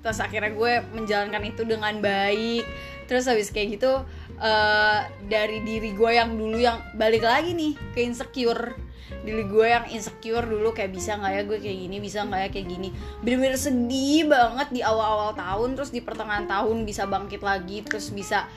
terus 0.00 0.22
akhirnya 0.24 0.56
gue 0.56 0.72
menjalankan 0.96 1.42
itu 1.44 1.62
dengan 1.68 2.00
baik. 2.00 2.64
Terus 3.10 3.26
habis 3.26 3.50
kayak 3.50 3.76
gitu 3.76 3.92
eh, 4.40 5.00
dari 5.28 5.60
diri 5.66 5.92
gue 5.92 6.10
yang 6.16 6.32
dulu 6.38 6.56
yang 6.56 6.80
balik 6.96 7.26
lagi 7.26 7.52
nih 7.52 7.76
ke 7.92 8.00
insecure 8.06 8.72
diri 9.20 9.44
gue 9.44 9.66
yang 9.66 9.86
insecure 9.86 10.42
dulu 10.42 10.70
kayak 10.70 10.90
bisa 10.90 11.14
nggak 11.14 11.32
ya 11.32 11.42
gue 11.44 11.58
kayak 11.58 11.78
gini 11.78 11.96
bisa 11.98 12.22
nggak 12.22 12.40
ya 12.40 12.48
kayak 12.50 12.66
gini 12.68 12.88
bener-bener 13.20 13.54
sedih 13.54 14.26
banget 14.26 14.68
di 14.70 14.80
awal-awal 14.80 15.32
tahun 15.32 15.74
terus 15.74 15.90
di 15.90 16.00
pertengahan 16.00 16.44
tahun 16.44 16.82
bisa 16.82 17.04
bangkit 17.04 17.40
lagi 17.40 17.80
terus 17.80 18.08
bisa 18.08 18.48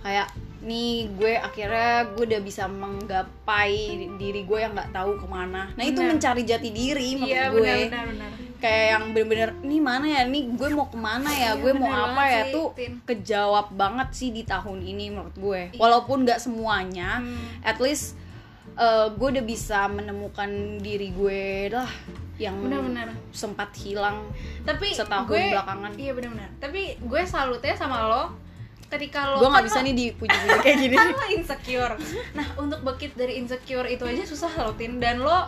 kayak 0.00 0.28
nih 0.60 1.08
gue 1.10 1.34
akhirnya 1.34 2.04
gue 2.10 2.24
udah 2.26 2.40
bisa 2.40 2.68
menggapai 2.68 3.72
diri 4.16 4.44
gue 4.44 4.58
yang 4.58 4.72
nggak 4.72 4.92
tahu 4.92 5.16
ke 5.16 5.26
mana 5.26 5.72
nah 5.72 5.82
itu 5.82 5.96
Benar. 5.96 6.10
mencari 6.12 6.42
jati 6.42 6.68
diri 6.68 7.08
menurut 7.14 7.30
iya 7.30 7.44
gue 7.48 7.60
benar 7.60 7.80
benar 7.80 8.04
benar 8.06 8.30
kayak 8.60 8.86
yang 8.86 9.04
bener-bener 9.10 9.50
nih 9.62 9.80
mana 9.80 10.06
ya 10.06 10.22
nih 10.26 10.42
gue 10.52 10.68
mau 10.70 10.86
ke 10.86 10.98
mana 10.98 11.30
ya 11.30 11.40
Iya, 11.50 11.50
gue 11.56 11.72
mau 11.74 11.88
bener 11.88 12.12
apa 12.12 12.22
ya 12.26 12.42
sih, 12.42 12.52
tuh 12.52 12.66
Tin. 12.76 12.92
kejawab 13.02 13.66
banget 13.72 14.08
sih 14.12 14.28
di 14.30 14.42
tahun 14.44 14.78
ini 14.78 15.04
menurut 15.10 15.32
gue 15.34 15.60
Iya. 15.70 15.80
walaupun 15.80 16.18
nggak 16.22 16.36
semuanya 16.38 17.24
Hmm. 17.24 17.64
at 17.64 17.80
least 17.80 18.20
eh, 18.80 19.06
gue 19.10 19.28
udah 19.30 19.44
bisa 19.44 19.84
menemukan 19.86 20.48
diri 20.78 21.12
gue 21.12 21.42
lah 21.68 21.90
yang 22.36 22.56
benar-benar. 22.58 23.12
sempat 23.30 23.68
hilang 23.76 24.24
tapi 24.62 24.90
Setahun 24.90 25.28
gue, 25.28 25.52
belakangan. 25.52 25.92
iya 25.94 26.12
benar-benar. 26.12 26.48
Tapi 26.56 26.96
gue 26.98 27.22
salutnya 27.22 27.76
sama 27.76 28.00
lo 28.02 28.24
ketika 28.88 29.28
lo 29.28 29.38
gue 29.38 29.46
nggak 29.46 29.60
kan 29.60 29.68
bisa 29.68 29.78
lo- 29.78 29.86
nih 29.86 29.94
dipuji-puji 29.94 30.58
kayak 30.58 30.78
gini. 30.78 30.94
Kan 30.98 31.08
lo 31.12 31.26
insecure. 31.30 31.94
Nah 32.32 32.46
untuk 32.56 32.80
bangkit 32.80 33.12
dari 33.14 33.36
insecure 33.36 33.86
itu 33.86 34.02
aja 34.02 34.24
susah 34.24 34.50
lo 34.58 34.72
tin. 34.72 34.96
Dan 34.96 35.20
lo 35.20 35.46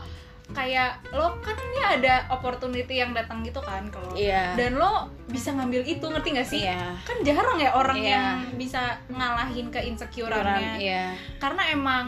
kayak 0.52 1.00
lo 1.10 1.40
kan 1.40 1.56
ini 1.56 1.80
ada 1.80 2.28
opportunity 2.28 2.94
yang 2.94 3.10
datang 3.10 3.40
gitu 3.40 3.56
kan 3.58 3.88
kalau 3.88 4.12
Iya. 4.12 4.52
dan 4.52 4.76
lo 4.76 5.08
bisa 5.24 5.48
ngambil 5.50 5.80
itu 5.82 6.04
ngerti 6.04 6.28
gak 6.30 6.44
sih? 6.46 6.60
Iya. 6.60 6.92
kan 7.00 7.16
jarang 7.22 7.56
ya 7.56 7.72
orang 7.72 7.96
Iya. 7.96 8.10
yang 8.10 8.26
bisa 8.54 8.80
ngalahin 9.08 9.72
ke 9.72 9.80
insecureannya. 9.82 10.76
Iya. 10.76 11.04
Karena 11.38 11.62
emang 11.66 12.04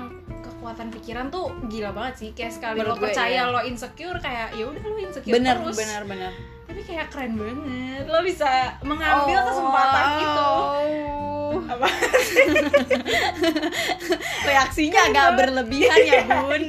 kekuatan 0.64 0.88
pikiran 0.96 1.28
tuh 1.28 1.52
gila 1.68 1.92
banget 1.92 2.14
sih 2.16 2.30
kayak 2.32 2.56
sekali 2.56 2.80
Menurut 2.80 2.96
lo 2.96 3.04
gue, 3.04 3.04
percaya 3.12 3.36
iya. 3.36 3.52
lo 3.52 3.60
insecure 3.60 4.16
kayak 4.16 4.56
ya 4.56 4.64
udah 4.64 4.80
lo 4.80 4.96
insecure 4.96 5.34
bener 5.36 5.60
terus 5.60 5.76
bener 5.76 6.02
bener 6.08 6.32
tapi 6.64 6.80
kayak 6.80 7.06
keren 7.12 7.36
banget 7.36 8.04
lo 8.08 8.18
bisa 8.24 8.48
mengambil 8.80 9.44
kesempatan 9.44 10.06
itu 10.24 10.52
apa 11.64 11.88
reaksinya 14.48 15.00
agak 15.04 15.28
berlebihan 15.36 15.98
ya 16.00 16.20
bun 16.24 16.62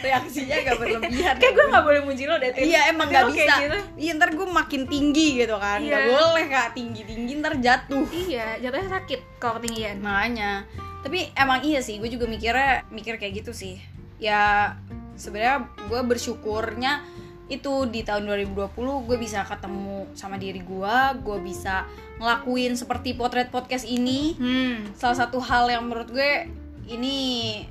reaksinya 0.00 0.54
agak 0.62 0.76
berlebihan 0.78 1.34
kayak 1.36 1.50
ya, 1.50 1.56
gue 1.58 1.64
nggak 1.74 1.84
boleh 1.84 2.00
muji 2.06 2.24
lo 2.24 2.38
deh. 2.38 2.50
Iya 2.54 2.80
emang 2.88 3.12
nggak 3.12 3.26
bisa. 3.30 3.54
gitu. 3.60 3.78
Iya 4.00 4.10
ntar 4.16 4.30
gue 4.32 4.46
makin 4.48 4.82
tinggi 4.88 5.44
gitu 5.44 5.60
kan. 5.60 5.84
Nggak 5.84 6.02
Iya. 6.02 6.08
boleh 6.08 6.44
kak 6.48 6.68
tinggi 6.72 7.02
tinggi 7.04 7.32
ntar 7.36 7.54
jatuh. 7.60 8.06
iya 8.08 8.56
jatuhnya 8.58 8.88
sakit 8.96 9.20
kalau 9.36 9.60
ketinggian 9.60 10.00
Makanya. 10.00 10.64
Tapi 11.00 11.32
emang 11.36 11.64
iya 11.64 11.80
sih. 11.80 11.96
Gue 11.96 12.12
juga 12.12 12.28
mikirnya 12.28 12.84
mikir 12.92 13.16
kayak 13.16 13.44
gitu 13.44 13.52
sih. 13.56 13.80
Ya 14.20 14.74
sebenarnya 15.16 15.68
gue 15.88 16.00
bersyukurnya 16.04 17.04
itu 17.50 17.84
di 17.90 18.06
tahun 18.06 18.30
2020 18.30 18.70
gue 19.10 19.16
bisa 19.18 19.42
ketemu 19.42 20.06
sama 20.14 20.38
diri 20.38 20.62
gue. 20.62 20.96
Gue 21.24 21.38
bisa 21.42 21.88
ngelakuin 22.22 22.78
seperti 22.78 23.16
potret 23.16 23.50
podcast 23.50 23.88
ini. 23.88 24.36
hmm 24.38 24.94
Salah 24.94 25.26
satu 25.26 25.42
hal 25.42 25.66
yang 25.72 25.88
menurut 25.88 26.08
gue 26.12 26.46
ini 26.90 27.16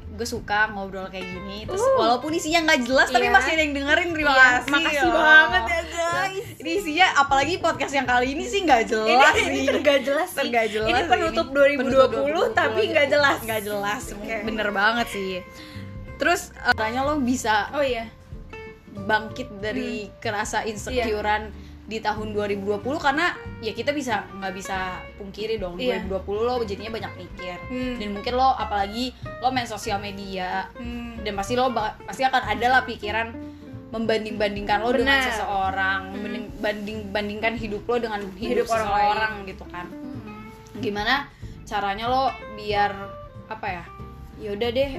gue 0.10 0.24
suka 0.24 0.68
ngobrol 0.70 1.06
kayak 1.06 1.28
gini 1.28 1.64
terus 1.64 1.80
Uh. 1.80 1.96
walaupun 1.98 2.32
isinya 2.32 2.64
nggak 2.66 2.80
jelas 2.84 3.08
tapi 3.08 3.26
Iya. 3.26 3.34
masih 3.34 3.52
ada 3.52 3.62
yang 3.62 3.74
dengerin 3.74 4.10
terima 4.10 4.32
Iya, 4.32 4.40
kasih 4.56 4.72
makasih 4.72 5.04
loh. 5.06 5.20
banget 5.20 5.64
ya, 5.66 5.82
guys. 5.86 6.46
ini 6.58 6.72
isinya 6.74 7.08
apalagi 7.18 7.54
podcast 7.58 7.94
yang 7.94 8.06
kali 8.06 8.28
ini 8.32 8.44
sih 8.46 8.60
nggak 8.62 8.84
jelas 8.86 9.34
ini, 9.34 9.36
sih 9.36 9.46
ini 9.50 9.62
tergak 9.70 10.00
jelas 10.02 10.28
sih. 10.30 10.40
Tergak 10.40 10.66
jelas 10.70 10.88
ini 10.88 11.02
penutup 11.06 11.46
ini. 11.48 11.76
2020 11.76 12.10
Penutup 12.10 12.52
tapi 12.54 12.82
nggak 12.86 13.08
jelas 13.10 13.38
nggak 13.42 13.62
jelas 13.62 14.02
Oke. 14.10 14.36
bener 14.42 14.70
banget 14.72 15.08
sih 15.10 15.32
terus 16.16 16.42
eh, 16.54 16.72
katanya 16.72 17.02
lo 17.04 17.16
bisa 17.18 17.72
oh 17.72 17.84
iya 17.84 18.08
bangkit 19.00 19.48
dari 19.58 19.92
kerasa 20.18 20.64
insecurean 20.64 21.52
di 21.90 21.98
tahun 21.98 22.32
2020 22.32 22.86
karena 23.02 23.34
ya 23.60 23.74
kita 23.74 23.90
bisa 23.90 24.30
nggak 24.32 24.54
bisa 24.54 24.78
pungkiri 25.18 25.58
dong 25.58 25.74
Iya. 25.76 26.06
2020 26.06 26.46
lo 26.46 26.62
jadinya 26.62 26.94
banyak 26.94 27.14
mikir 27.18 27.58
Hmm. 27.66 27.98
dan 27.98 28.08
mungkin 28.14 28.34
lo 28.36 28.50
apalagi 28.54 29.10
lo 29.42 29.50
main 29.50 29.66
sosial 29.66 29.98
media 29.98 30.70
Hmm. 30.78 31.18
dan 31.20 31.34
pasti 31.34 31.58
lo 31.58 31.74
pasti 31.74 32.22
akan 32.22 32.46
ada 32.48 32.68
lah 32.70 32.82
pikiran 32.86 33.34
membanding-bandingkan 33.90 34.80
lo 34.80 34.94
dengan 34.94 35.18
Benar. 35.18 35.28
seseorang 35.28 36.02
membanding 36.14 36.46
banding 36.62 37.00
bandingkan 37.10 37.54
hidup 37.58 37.82
lo 37.84 37.98
dengan 37.98 38.22
hidup, 38.38 38.62
Hidup 38.62 38.68
orang 38.70 38.86
seseorang 38.86 39.34
gitu 39.44 39.66
kan 39.66 39.86
Hmm. 39.90 40.46
gimana 40.78 41.26
caranya 41.66 42.06
lo 42.06 42.24
biar 42.54 42.94
apa 43.50 43.66
ya 43.68 43.84
yaudah 44.40 44.70
deh 44.70 44.92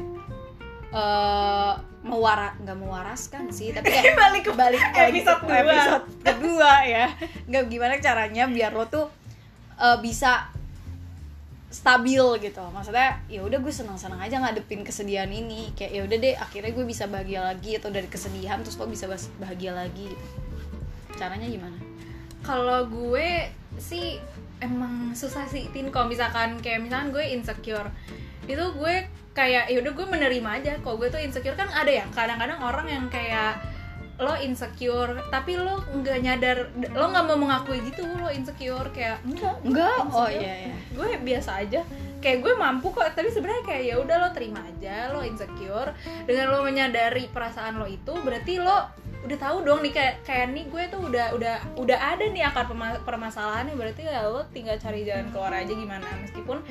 eh 0.90 1.72
mewara 2.00 2.56
nggak 2.64 2.78
mewaraskan 2.80 3.52
sih 3.52 3.76
tapi 3.76 3.92
kayak 3.94 4.16
Balik 4.16 4.42
ke 4.48 4.52
balik 4.56 4.80
lagi 4.80 5.20
episode 5.20 5.40
ke 5.44 5.52
dua. 5.52 5.60
episode 5.60 6.04
kedua 6.24 6.72
ya. 6.88 7.06
Nggak 7.48 7.64
gimana 7.68 7.94
caranya 8.00 8.44
biar 8.48 8.72
lo 8.72 8.84
tuh 8.88 9.06
eh, 9.76 9.98
bisa 10.00 10.48
stabil 11.70 12.24
gitu. 12.42 12.64
Maksudnya 12.72 13.20
ya 13.30 13.44
udah 13.44 13.58
gue 13.62 13.70
senang 13.70 14.00
senang 14.00 14.18
aja 14.18 14.40
ngadepin 14.40 14.82
kesedihan 14.82 15.28
ini. 15.28 15.70
Kayak 15.76 15.92
ya 15.92 16.00
udah 16.08 16.16
deh 16.18 16.34
akhirnya 16.34 16.72
gue 16.72 16.84
bisa 16.88 17.04
bahagia 17.06 17.40
lagi 17.44 17.76
atau 17.76 17.92
dari 17.92 18.08
kesedihan 18.08 18.58
terus 18.64 18.80
lo 18.80 18.88
bisa 18.88 19.06
bahagia 19.38 19.76
lagi. 19.76 20.10
Gitu 20.10 20.50
caranya 21.20 21.44
gimana? 21.52 21.76
Kalau 22.40 22.88
gue 22.88 23.52
sih 23.76 24.16
emang 24.64 25.12
susah 25.12 25.44
sih 25.44 25.68
tin 25.76 25.92
kalau 25.92 26.08
misalkan 26.08 26.56
kayak 26.64 26.80
misalkan 26.80 27.12
gue 27.12 27.24
insecure. 27.36 27.92
Itu 28.48 28.72
gue 28.72 29.04
kayak 29.40 29.72
ya 29.72 29.80
udah 29.80 29.92
gue 29.96 30.06
menerima 30.12 30.50
aja 30.60 30.72
kalau 30.84 31.00
gue 31.00 31.08
tuh 31.08 31.16
insecure. 31.16 31.56
Kan 31.56 31.72
ada 31.72 31.88
ya 31.88 32.04
kadang-kadang 32.12 32.60
orang 32.60 32.86
yang 32.92 33.04
kayak 33.08 33.56
lo 34.20 34.36
insecure 34.36 35.16
tapi 35.32 35.56
lo 35.56 35.80
nggak 35.96 36.18
nyadar 36.20 36.68
lo 36.92 37.08
nggak 37.08 37.24
mau 37.24 37.40
mengakui 37.40 37.80
gitu 37.88 38.04
lo 38.04 38.28
insecure 38.28 38.92
kayak 38.92 39.24
enggak 39.24 39.56
enggak? 39.64 39.96
Oh 40.12 40.28
iya 40.28 40.68
iya. 40.68 40.76
Gue 40.92 41.16
biasa 41.24 41.64
aja. 41.64 41.80
Kayak 42.20 42.44
gue 42.44 42.52
mampu 42.52 42.92
kok 42.92 43.16
tapi 43.16 43.32
sebenarnya 43.32 43.64
kayak 43.64 43.82
ya 43.88 43.96
udah 43.96 44.16
lo 44.20 44.28
terima 44.36 44.60
aja 44.60 45.08
lo 45.08 45.24
insecure. 45.24 45.96
Dengan 46.28 46.52
lo 46.52 46.60
menyadari 46.60 47.32
perasaan 47.32 47.80
lo 47.80 47.88
itu 47.88 48.12
berarti 48.20 48.60
lo 48.60 48.92
udah 49.20 49.36
tahu 49.36 49.68
dong 49.68 49.84
nih 49.84 49.92
kayak 49.92 50.14
kayak 50.24 50.46
nih 50.56 50.64
gue 50.72 50.82
tuh 50.88 51.00
udah 51.12 51.36
udah 51.36 51.56
udah 51.76 51.98
ada 52.16 52.24
nih 52.24 52.40
akar 52.40 52.64
pema- 52.64 53.04
permasalahannya. 53.04 53.76
Berarti 53.76 54.08
ya 54.08 54.24
lo 54.24 54.40
tinggal 54.48 54.80
cari 54.80 55.04
jalan 55.04 55.28
keluar 55.28 55.52
aja 55.52 55.68
gimana. 55.68 56.08
Meskipun 56.24 56.64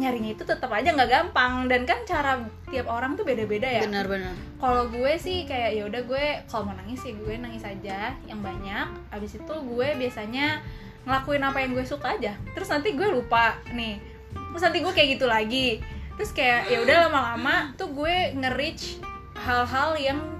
nyarinya 0.00 0.32
itu 0.32 0.42
tetap 0.48 0.72
aja 0.72 0.96
nggak 0.96 1.10
gampang. 1.12 1.68
Dan 1.68 1.84
kan 1.84 2.00
cara 2.08 2.40
tiap 2.72 2.88
orang 2.88 3.20
tuh 3.20 3.28
beda-beda 3.28 3.68
ya. 3.68 3.84
Benar-benar 3.84 4.32
kalau 4.56 4.88
gue 4.88 5.12
sih 5.20 5.44
kayak 5.44 5.76
ya 5.76 5.82
udah 5.84 6.02
gue 6.08 6.24
kalau 6.48 6.72
mau 6.72 6.76
nangis 6.76 7.04
sih 7.04 7.12
gue 7.12 7.34
nangis 7.36 7.64
aja 7.68 8.16
yang 8.24 8.40
banyak. 8.40 8.88
Abis 9.12 9.36
itu 9.36 9.54
gue 9.54 9.88
biasanya 10.00 10.64
ngelakuin 11.04 11.44
apa 11.44 11.58
yang 11.60 11.76
gue 11.76 11.84
suka 11.84 12.16
aja. 12.16 12.32
Terus 12.56 12.68
nanti 12.72 12.96
gue 12.96 13.08
lupa 13.12 13.60
nih. 13.76 14.00
Terus 14.32 14.62
nanti 14.64 14.78
gue 14.80 14.92
kayak 14.96 15.20
gitu 15.20 15.28
lagi. 15.28 15.84
Terus 16.16 16.32
kayak 16.32 16.68
ya 16.72 16.80
udah 16.80 16.96
lama-lama 17.08 17.76
tuh 17.76 17.92
gue 17.92 18.32
nge-reach 18.40 19.04
hal-hal 19.36 19.96
yang 20.00 20.39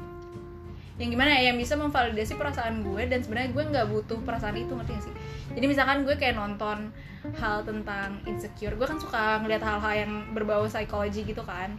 yang 1.00 1.08
gimana 1.08 1.32
ya 1.32 1.50
yang 1.50 1.56
bisa 1.56 1.80
memvalidasi 1.80 2.36
perasaan 2.36 2.84
gue 2.84 3.02
dan 3.08 3.24
sebenarnya 3.24 3.50
gue 3.56 3.64
nggak 3.72 3.86
butuh 3.88 4.20
perasaan 4.20 4.52
itu 4.60 4.68
ngerti 4.76 4.92
gak 4.92 5.04
sih 5.08 5.14
jadi 5.56 5.64
misalkan 5.66 6.04
gue 6.04 6.14
kayak 6.20 6.36
nonton 6.36 6.92
hal 7.40 7.64
tentang 7.64 8.20
insecure 8.28 8.76
gue 8.76 8.84
kan 8.86 9.00
suka 9.00 9.40
ngeliat 9.40 9.64
hal-hal 9.64 9.92
yang 9.96 10.12
berbau 10.36 10.68
psikologi 10.68 11.24
gitu 11.24 11.40
kan 11.40 11.72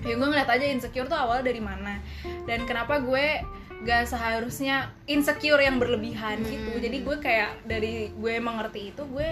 ya 0.00 0.16
gue 0.16 0.26
ngeliat 0.26 0.48
aja 0.48 0.64
insecure 0.64 1.04
tuh 1.04 1.18
awal 1.18 1.44
dari 1.44 1.60
mana 1.60 2.00
dan 2.48 2.64
kenapa 2.64 3.04
gue 3.04 3.44
gak 3.78 4.10
seharusnya 4.10 4.90
insecure 5.06 5.62
yang 5.62 5.78
berlebihan 5.78 6.42
gitu 6.42 6.72
Hmm. 6.74 6.82
jadi 6.82 6.96
gue 7.04 7.16
kayak 7.20 7.50
dari 7.68 8.10
gue 8.10 8.34
mengerti 8.40 8.90
itu 8.90 9.02
gue 9.06 9.28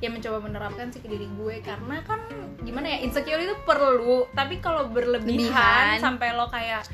ya 0.00 0.08
mencoba 0.08 0.40
menerapkan 0.40 0.88
sih 0.88 1.04
ke 1.04 1.08
diri 1.10 1.28
gue 1.28 1.60
karena 1.60 2.00
kan 2.08 2.16
gimana 2.64 2.88
ya 2.96 2.98
insecure 3.04 3.36
itu 3.36 3.52
perlu 3.68 4.24
tapi 4.32 4.56
kalau 4.62 4.88
berlebihan 4.88 5.52
Lebihan. 5.52 6.00
sampai 6.00 6.32
lo 6.32 6.48
kayak 6.48 6.88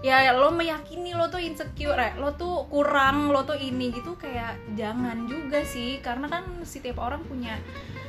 ya 0.00 0.32
lo 0.32 0.48
meyakini 0.48 1.12
lo 1.12 1.28
tuh 1.28 1.44
insecure 1.44 2.00
eh, 2.00 2.12
lo 2.16 2.32
tuh 2.32 2.64
kurang 2.72 3.28
lo 3.28 3.44
tuh 3.44 3.56
ini 3.60 3.92
gitu 3.92 4.16
kayak 4.16 4.56
jangan 4.72 5.28
juga 5.28 5.60
sih. 5.64 6.00
Karena 6.00 6.28
kan 6.28 6.44
setiap 6.64 7.00
orang 7.04 7.20
punya 7.24 7.60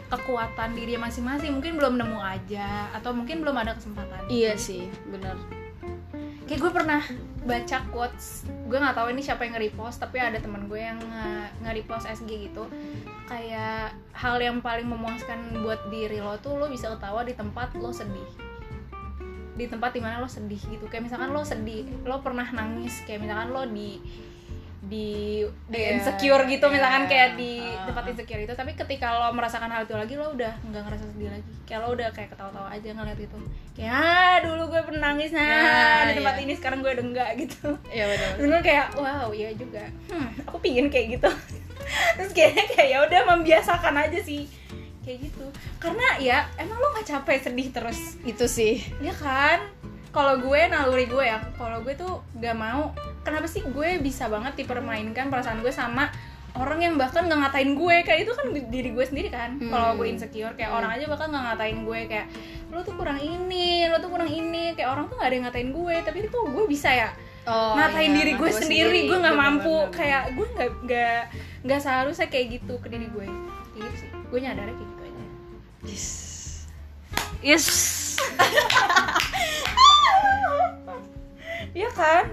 kekuatan 0.07 0.75
diri 0.75 0.95
masing-masing. 0.95 1.51
Mungkin 1.59 1.75
belum 1.75 1.99
nemu 1.99 2.19
aja 2.19 2.91
atau 2.95 3.11
mungkin 3.11 3.43
belum 3.43 3.55
ada 3.59 3.75
kesempatan. 3.75 4.27
Iya 4.31 4.55
sih 4.55 4.87
benar. 5.11 5.35
Kayak 6.47 6.59
gue 6.67 6.71
pernah 6.71 7.01
baca 7.41 7.77
quotes 7.89 8.45
gue 8.69 8.77
nggak 8.77 8.93
tahu 8.93 9.07
ini 9.11 9.23
siapa 9.25 9.43
yang 9.43 9.57
nge-repost 9.57 9.97
tapi 9.97 10.21
ada 10.21 10.37
teman 10.37 10.69
gue 10.69 10.77
yang 10.77 10.99
nge- 10.99 11.51
nge-repost 11.63 12.07
SG 12.07 12.51
gitu. 12.51 12.67
Kayak 13.27 13.95
hal 14.15 14.39
yang 14.39 14.59
paling 14.59 14.87
memuaskan 14.87 15.63
buat 15.63 15.87
diri 15.87 16.19
lo 16.19 16.35
tuh 16.39 16.59
lo 16.59 16.67
bisa 16.67 16.91
ketawa 16.91 17.23
di 17.23 17.35
tempat 17.35 17.75
lo 17.79 17.91
sedih 17.95 18.50
di 19.55 19.65
tempat 19.67 19.91
di 19.91 20.01
mana 20.01 20.23
lo 20.23 20.29
sedih 20.29 20.59
gitu. 20.59 20.85
Kayak 20.87 21.11
misalkan 21.11 21.29
lo 21.35 21.43
sedih 21.43 21.83
lo 22.07 22.23
pernah 22.23 22.47
nangis 22.47 23.03
kayak 23.03 23.23
misalkan 23.23 23.51
lo 23.51 23.63
di 23.67 23.99
di 24.81 25.45
di 25.69 25.77
Iya, 25.77 26.01
insecure 26.01 26.49
gitu 26.49 26.65
iya, 26.65 26.73
misalkan 26.73 27.05
kayak 27.05 27.37
di 27.37 27.61
uh, 27.61 27.85
tempat 27.85 28.03
insecure 28.09 28.41
itu. 28.41 28.53
Tapi 28.57 28.73
ketika 28.73 29.13
lo 29.13 29.29
merasakan 29.37 29.69
hal 29.69 29.85
itu 29.85 29.93
lagi 29.93 30.13
lo 30.17 30.33
udah 30.33 30.57
nggak 30.65 30.81
ngerasa 30.89 31.05
sedih 31.13 31.29
lagi. 31.29 31.53
Kayak 31.69 31.79
lo 31.85 31.87
udah 31.93 32.09
kayak 32.09 32.29
ketawa-tawa 32.33 32.67
aja 32.73 32.89
ngeliat 32.89 33.19
itu. 33.21 33.37
Kayak 33.77 33.93
ah 33.93 34.35
dulu 34.41 34.63
gue 34.73 34.81
pernah 34.81 35.01
nangis 35.13 35.29
nah 35.31 35.45
Ya, 35.45 36.09
di 36.09 36.13
tempat 36.17 36.35
iya. 36.39 36.43
ini 36.49 36.53
sekarang 36.57 36.79
gue 36.81 36.91
udah 36.97 37.05
enggak 37.05 37.29
gitu. 37.45 37.67
Iya 37.93 38.05
benar 38.09 38.29
dulu 38.41 38.55
kayak 38.65 38.87
wow 38.97 39.29
iya 39.29 39.49
juga. 39.53 39.83
Hmm, 40.09 40.29
aku 40.49 40.57
pingin 40.57 40.89
kayak 40.89 41.21
gitu. 41.21 41.29
Terus 42.17 42.31
kayaknya 42.33 42.65
kayak 42.73 42.89
ya 42.89 42.97
udah 43.05 43.21
membiasakan 43.37 43.95
aja 44.01 44.19
sih 44.23 44.49
kayak 45.01 45.19
gitu. 45.27 45.45
Karena 45.77 46.17
ya 46.21 46.45
emang 46.57 46.77
lo 46.77 46.93
nggak 46.93 47.07
capek 47.07 47.37
sedih 47.41 47.67
terus? 47.73 47.99
Itu 48.21 48.45
sih. 48.45 48.81
Ya 49.01 49.11
kan? 49.11 49.65
Kalau 50.11 50.43
gue 50.43 50.59
naluri 50.67 51.07
gue 51.07 51.23
ya 51.23 51.39
kalau 51.55 51.79
gue 51.81 51.95
tuh 51.95 52.19
gak 52.37 52.55
mau. 52.55 52.91
Kenapa 53.23 53.47
sih 53.47 53.63
gue 53.63 54.01
bisa 54.03 54.27
banget 54.27 54.59
dipermainkan 54.59 55.31
perasaan 55.31 55.63
gue 55.63 55.71
sama 55.71 56.11
orang 56.51 56.83
yang 56.83 56.95
bahkan 56.99 57.31
nggak 57.31 57.39
ngatain 57.47 57.71
gue? 57.79 57.95
Kayak 58.03 58.19
itu 58.27 58.31
kan 58.35 58.45
diri 58.51 58.89
gue 58.91 59.05
sendiri 59.07 59.29
kan. 59.31 59.55
Hmm. 59.55 59.71
kalau 59.71 59.95
gue 59.95 60.07
insecure 60.11 60.51
kayak 60.53 60.67
Hmm. 60.67 60.79
orang 60.83 60.91
aja 60.99 61.05
bahkan 61.07 61.27
nggak 61.31 61.43
ngatain 61.47 61.79
gue. 61.87 61.99
Kayak 62.11 62.27
lo 62.71 62.79
tuh 62.83 62.95
kurang 62.99 63.19
ini 63.23 63.87
lo 63.87 63.97
tuh 64.03 64.11
kurang 64.11 64.27
ini. 64.27 64.75
Kayak 64.75 64.89
orang 64.91 65.05
tuh 65.07 65.15
nggak 65.15 65.29
ada 65.31 65.35
yang 65.39 65.45
ngatain 65.47 65.69
gue 65.71 65.95
tapi 66.03 66.17
itu 66.27 66.39
gue 66.43 66.65
bisa 66.67 66.89
ya 66.91 67.09
oh, 67.47 67.73
ngatain 67.79 68.11
iya, 68.11 68.17
diri 68.19 68.31
gue 68.35 68.49
ngatain 68.51 68.61
sendiri. 68.67 68.99
gue 69.07 69.17
nggak 69.17 69.37
mampu. 69.39 69.63
bener, 69.71 69.87
bener. 69.87 69.95
kayak 69.95 70.23
gue 70.35 70.47
nggak 70.59 70.69
nggak 70.85 71.21
nggak 71.63 71.79
seharusnya 71.79 72.27
kayak 72.27 72.47
gitu 72.59 72.73
ke 72.83 72.87
diri 72.91 73.07
gue. 73.07 73.25
Kayak 73.71 73.79
gitu 73.79 73.95
sih. 73.95 74.09
Gue 74.27 74.39
nyadarnya 74.43 74.75
kayak 74.75 74.89
gitu 74.90 74.90
yes 75.83 76.07
yes 77.41 77.65
Iya 81.71 81.87
kan? 81.95 82.27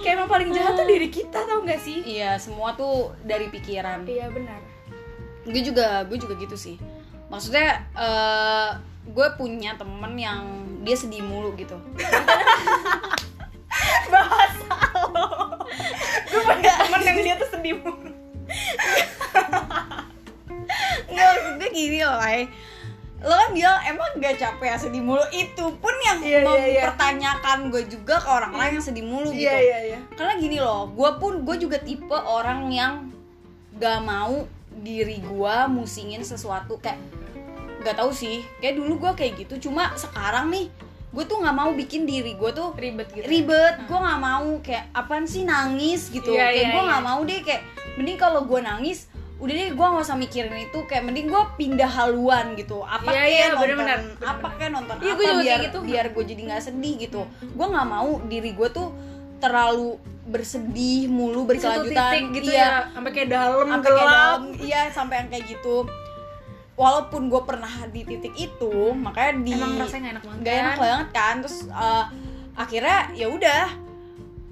Kayak 0.00 0.16
emang 0.16 0.30
paling 0.32 0.48
jahat 0.50 0.74
tuh 0.74 0.88
diri 0.88 1.12
kita 1.12 1.44
tau 1.44 1.60
gak 1.62 1.76
sih? 1.76 2.00
iya 2.02 2.40
semua 2.40 2.72
tuh 2.72 3.12
dari 3.20 3.46
pikiran 3.46 4.08
Iya 4.08 4.32
benar. 4.32 4.60
gue 5.44 5.62
juga 5.62 6.02
gue 6.02 6.18
juga 6.18 6.34
gitu 6.34 6.56
sih 6.56 6.74
maksudnya 7.28 7.86
eh 7.94 8.70
gue 9.06 9.26
punya 9.36 9.76
temen 9.76 10.18
yang 10.18 10.42
dia 10.82 10.96
sedih 10.96 11.22
mulu 11.22 11.54
gitu 11.54 11.76
Bahasa 14.06 14.74
lo. 15.12 15.26
Gue 16.26 16.40
punya 16.42 16.72
temen 16.80 17.02
yang 17.04 17.18
dia 17.20 17.34
tuh 17.36 17.48
sedih 17.52 17.74
mulu. 17.76 18.10
Nggak 21.06 21.28
maksudnya 21.32 21.68
gini 21.70 21.98
loh 22.02 22.18
Ay. 22.18 22.40
lo 23.16 23.32
kan 23.32 23.48
bilang 23.50 23.80
emang 23.82 24.20
gak 24.20 24.36
capek 24.36 24.68
ya 24.70 24.76
sedih 24.76 25.00
mulu 25.00 25.24
itu 25.32 25.64
pun 25.80 25.94
yang 26.04 26.20
Iya, 26.20 26.28
iya, 26.28 26.36
iya. 26.36 26.80
mempertanyakan 26.84 27.72
gue 27.72 27.82
juga 27.88 28.20
ke 28.20 28.28
orang 28.28 28.52
lain 28.52 28.72
yang 28.76 28.84
sedih 28.84 29.02
mulu 29.02 29.32
gitu 29.32 29.48
iya 29.48 29.56
iya. 29.88 29.98
karena 30.12 30.36
gini 30.36 30.60
loh 30.60 30.92
gue 30.92 31.10
pun 31.16 31.40
gue 31.40 31.56
juga 31.56 31.80
tipe 31.80 32.12
orang 32.12 32.68
yang 32.68 33.08
gak 33.80 34.04
mau 34.04 34.44
diri 34.76 35.24
gue 35.24 35.56
musingin 35.66 36.20
sesuatu 36.20 36.76
kayak 36.76 37.00
gak 37.80 37.96
tahu 37.96 38.12
sih 38.12 38.44
kayak 38.60 38.76
dulu 38.76 39.00
gue 39.00 39.12
kayak 39.16 39.32
gitu 39.40 39.72
cuma 39.72 39.96
sekarang 39.96 40.52
nih 40.52 40.68
gue 41.08 41.24
tuh 41.24 41.40
nggak 41.40 41.56
mau 41.56 41.72
bikin 41.72 42.04
diri 42.04 42.36
gue 42.36 42.50
tuh 42.52 42.76
Ribet 42.76 43.08
gitu. 43.16 43.24
ribet 43.24 43.80
gue 43.88 43.96
nggak 43.96 44.20
mau 44.20 44.60
kayak 44.60 44.92
apaan 44.92 45.24
sih 45.24 45.48
nangis 45.48 46.12
gitu 46.12 46.36
Iya, 46.36 46.52
kayak 46.52 46.60
iya, 46.60 46.68
gue 46.76 46.82
nggak 46.84 47.00
iya. 47.00 47.08
mau 47.08 47.20
deh 47.24 47.40
kayak 47.40 47.62
mending 47.96 48.18
kalau 48.20 48.44
gue 48.44 48.60
nangis 48.60 49.08
udah 49.36 49.52
deh 49.52 49.68
gue 49.70 49.86
nggak 49.86 50.00
usah 50.02 50.16
mikirin 50.16 50.56
itu 50.58 50.78
kayak 50.84 51.04
mending 51.04 51.28
gue 51.28 51.42
pindah 51.54 51.90
haluan 51.90 52.56
gitu 52.56 52.80
apa 52.80 53.04
Iya, 53.04 53.12
kayak 53.12 53.28
iya, 53.28 53.44
nonton 53.46 53.60
bener-bener, 53.60 53.98
apa 53.98 54.08
bener-bener. 54.16 54.52
kayak 54.56 54.72
nonton 54.72 54.94
Iya, 54.96 55.04
apa 55.06 55.20
juga 55.20 55.32
biar 55.36 55.36
kayak 55.36 55.60
gitu. 55.62 55.78
biar 55.82 56.06
gue 56.08 56.24
jadi 56.24 56.42
nggak 56.42 56.62
sedih 56.62 56.94
gitu 56.98 57.20
gue 57.42 57.66
nggak 57.68 57.86
mau 57.86 58.10
diri 58.24 58.50
gue 58.50 58.68
tuh 58.70 58.88
terlalu 59.36 59.88
bersedih 60.26 61.00
mulu 61.06 61.44
berkelanjutan 61.44 61.92
titik 62.10 62.24
gitu 62.34 62.50
iya, 62.50 62.64
ya, 62.64 62.72
sampai 62.90 63.10
kayak 63.12 63.28
dalam 63.30 63.66
sampai 63.68 63.84
kayak 63.84 63.98
gelap. 64.00 64.10
dalam 64.10 64.40
iya 64.58 64.80
sampai 64.90 65.14
yang 65.16 65.28
kayak 65.30 65.44
gitu 65.46 65.76
walaupun 66.74 67.22
gue 67.26 67.42
pernah 67.42 67.72
di 67.86 68.00
titik 68.02 68.34
itu 68.34 68.72
makanya 68.92 69.32
di 69.38 69.52
Emang 69.52 69.72
rasanya 69.76 70.00
gak 70.02 70.12
enak 70.12 70.24
banget. 70.24 70.40
gak 70.42 70.56
enak 70.56 70.72
kan? 70.72 70.80
banget 70.82 71.08
kan 71.12 71.34
terus 71.40 71.58
eh, 71.66 72.04
akhirnya 72.54 72.98
ya 73.12 73.26
udah 73.28 73.64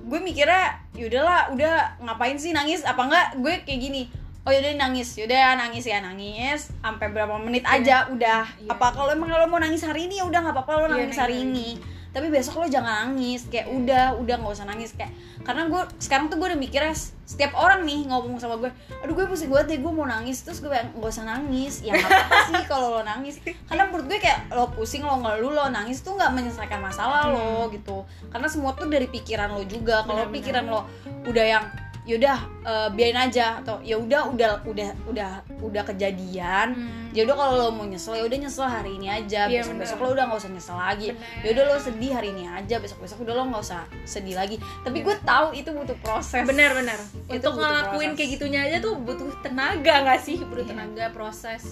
gue 0.04 0.20
mikirnya 0.20 0.64
yaudahlah 0.92 1.42
udah 1.50 1.74
ngapain 2.00 2.36
sih 2.36 2.52
nangis 2.52 2.84
apa 2.84 3.00
enggak 3.02 3.26
gue 3.34 3.54
kayak 3.64 3.80
gini 3.82 4.02
oh 4.44 4.50
yaudah 4.50 4.76
nangis. 4.78 5.16
Yaudah 5.16 5.56
nangis 5.56 5.84
ya 5.84 5.98
nangis. 5.98 6.68
Sampai 6.78 7.08
berapa 7.08 7.36
menit 7.36 7.64
aja 7.64 8.06
udah. 8.06 8.44
Iya. 8.56 8.70
apa 8.70 8.86
kalau 8.92 9.10
emang 9.10 9.28
lo 9.28 9.46
mau 9.46 9.58
nangis 9.58 9.80
hari 9.80 10.06
ini 10.06 10.20
ya 10.20 10.24
udah 10.24 10.40
nggak 10.40 10.54
apa-apa 10.54 10.72
lo 10.74 10.86
Iya, 10.86 10.92
nangis 10.94 11.04
nangis. 11.10 11.20
hari 11.20 11.36
ini. 11.42 11.68
Tapi 12.14 12.30
besok 12.30 12.62
lo 12.62 12.66
jangan 12.68 13.10
nangis. 13.10 13.48
Kayak 13.48 13.66
udah 13.68 14.04
udah 14.14 14.34
nggak 14.38 14.52
usah 14.52 14.68
nangis. 14.68 14.94
Kayak 14.94 15.10
karena 15.42 15.66
gue 15.66 15.82
sekarang 15.98 16.28
tuh 16.28 16.36
gue 16.36 16.46
udah 16.46 16.56
mikirnya 16.56 16.94
setiap 17.24 17.56
orang 17.56 17.82
nih 17.82 18.04
ngomong 18.04 18.36
sama 18.36 18.56
gue 18.56 18.68
aduh 19.00 19.12
gue 19.12 19.26
pusing 19.26 19.48
banget 19.48 19.66
deh 19.74 19.78
gue 19.82 19.92
mau 19.92 20.06
nangis. 20.06 20.44
Terus 20.44 20.60
gue 20.60 20.70
bilang 20.70 20.92
nggak 20.94 21.10
usah 21.10 21.24
nangis. 21.24 21.82
Ya 21.82 21.96
nggak 21.96 22.06
apa 22.06 22.36
sih 22.46 22.62
kalau 22.70 22.86
lo 22.94 23.02
nangis. 23.02 23.40
Karena 23.42 23.88
menurut 23.88 24.06
gue 24.06 24.18
kayak 24.20 24.52
lo 24.52 24.70
pusing 24.70 25.02
lo 25.02 25.18
ngeluh 25.18 25.50
lo 25.50 25.64
nangis 25.72 26.04
tuh 26.04 26.14
nggak 26.14 26.30
menyelesaikan 26.30 26.78
masalah 26.78 27.32
lo 27.32 27.66
gitu. 27.72 28.04
Karena 28.28 28.46
semua 28.46 28.76
tuh 28.76 28.86
dari 28.86 29.08
pikiran 29.08 29.50
lo 29.50 29.64
juga. 29.64 30.04
Kalau 30.04 30.28
pikiran 30.30 30.68
lo 30.68 30.86
udah 31.26 31.46
yang 31.48 31.64
yaudah 32.04 32.36
eh, 32.60 32.88
biarin 32.92 33.16
aja 33.18 33.58
atau 33.58 33.80
ya 33.80 33.96
udah 33.96 34.28
udah 34.28 34.60
udah 34.62 34.88
udah 35.06 35.30
udah 35.58 35.82
kejadian. 35.84 36.76
Hmm. 36.76 37.08
ya 37.10 37.22
udah 37.22 37.32
kalau 37.32 37.52
lo 37.56 37.68
mau 37.70 37.84
nyesel 37.84 38.12
ya 38.12 38.22
udah 38.22 38.38
nyesel 38.38 38.66
hari 38.66 38.94
ini 38.94 39.08
aja 39.08 39.46
Iya, 39.46 39.62
besok 39.62 39.78
besok 39.78 39.96
bener. 39.96 40.04
lo 40.04 40.12
udah 40.12 40.24
nggak 40.26 40.38
usah 40.38 40.50
nyesel 40.50 40.76
lagi. 40.76 41.08
Ya 41.40 41.48
udah 41.50 41.64
lo 41.64 41.76
sedih 41.78 42.12
hari 42.12 42.28
ini 42.30 42.44
aja 42.44 42.76
besok 42.76 42.98
besok 43.00 43.18
udah 43.20 43.34
lo 43.34 43.42
nggak 43.46 43.62
usah 43.62 43.80
sedih 44.04 44.34
lagi. 44.34 44.56
Tapi 44.80 44.98
gue 45.00 45.16
tahu 45.18 45.46
itu 45.52 45.70
butuh 45.70 45.96
proses. 45.98 46.44
Benar-benar 46.44 46.98
Itu 47.26 47.40
untuk 47.40 47.52
ngelakuin 47.56 47.88
proses. 48.10 48.18
kayak 48.18 48.30
gitunya 48.32 48.60
aja 48.62 48.76
tuh 48.80 48.94
butuh 48.96 49.28
tenaga 49.40 49.94
nggak 50.02 50.20
sih? 50.20 50.36
Butuh 50.38 50.60
Iya. 50.62 50.70
tenaga 50.70 51.04
proses 51.10 51.62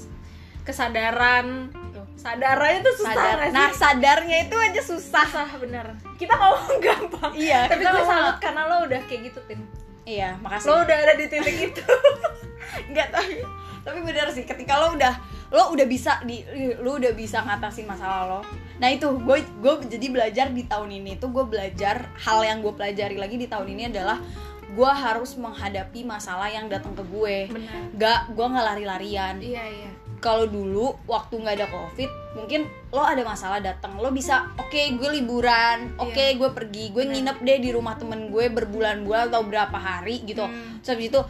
kesadaran. 0.62 1.68
Sadarannya 2.14 2.81
tuh 2.81 2.95
susah 2.97 3.12
sadar. 3.12 3.38
sih? 3.42 3.51
Nah 3.53 3.68
sadarnya 3.75 4.37
itu 4.42 4.57
aja 4.57 4.81
susah. 4.81 5.27
Susah 5.27 5.51
bener. 5.59 5.87
Kita 6.14 6.33
ngomong 6.33 6.79
gampang. 6.85 7.33
Iya, 7.35 7.66
tapi 7.66 7.83
gue 7.83 8.05
salut 8.05 8.37
karena 8.38 8.62
lo 8.64 8.87
udah 8.87 9.01
kayak 9.05 9.21
gitu 9.29 9.40
tin 9.45 9.61
iya 10.04 10.38
makasih. 10.40 10.68
Lo 10.68 10.74
udah 10.82 10.96
ada 10.96 11.14
di 11.14 11.26
titik 11.30 11.56
itu. 11.72 11.84
Nggak 12.92 13.08
tapi 13.12 13.34
tapi 13.82 13.98
bener 14.06 14.30
sih 14.30 14.46
ketika 14.46 14.78
lo 14.78 14.94
udah 14.94 15.14
lo 15.52 15.74
udah 15.74 15.86
bisa 15.86 16.22
di 16.22 16.46
lo 16.80 16.96
udah 16.96 17.12
bisa 17.12 17.42
ngatasin 17.42 17.86
masalah 17.86 18.26
lo. 18.26 18.40
Nah 18.78 18.88
itu 18.90 19.10
gue 19.22 19.38
gue 19.60 19.74
jadi 19.86 20.06
belajar 20.08 20.46
di 20.50 20.64
tahun 20.66 20.90
ini 21.02 21.18
tuh 21.18 21.30
gue 21.30 21.44
belajar 21.46 22.08
hal 22.22 22.42
yang 22.42 22.64
gue 22.64 22.72
pelajari 22.72 23.18
lagi 23.18 23.36
di 23.36 23.46
tahun 23.50 23.68
ini 23.74 23.92
adalah 23.92 24.18
gue 24.72 24.92
harus 24.92 25.36
menghadapi 25.36 26.00
masalah 26.08 26.48
yang 26.48 26.66
datang 26.72 26.96
ke 26.96 27.04
gue. 27.04 27.36
Benar 27.52 27.80
nggak 27.92 28.20
gue 28.32 28.46
nggak 28.46 28.66
lari-larian. 28.74 29.36
Iya 29.38 29.64
iya 29.68 29.90
kalau 30.22 30.46
dulu 30.46 30.94
waktu 31.11 31.42
nggak 31.42 31.56
ada 31.58 31.66
covid 31.68 32.06
mungkin 32.38 32.70
lo 32.94 33.02
ada 33.02 33.26
masalah 33.26 33.58
datang. 33.58 33.98
Lo 33.98 34.14
bisa 34.14 34.54
oke 34.56 34.78
gue 34.96 35.08
liburan 35.18 35.98
oke 35.98 36.14
Iya. 36.14 36.38
gue 36.38 36.50
pergi 36.54 36.94
gue 36.94 37.04
nginep 37.11 37.42
deh 37.42 37.58
di 37.58 37.70
rumah 37.74 37.98
temen 37.98 38.30
gue 38.30 38.46
berbulan-bulan 38.48 39.35
atau 39.35 39.42
berapa 39.42 39.74
hari 39.74 40.22
gitu. 40.22 40.46
Hmm. 40.46 40.78
terus 40.80 40.94
habis 40.94 41.11
itu 41.11 41.20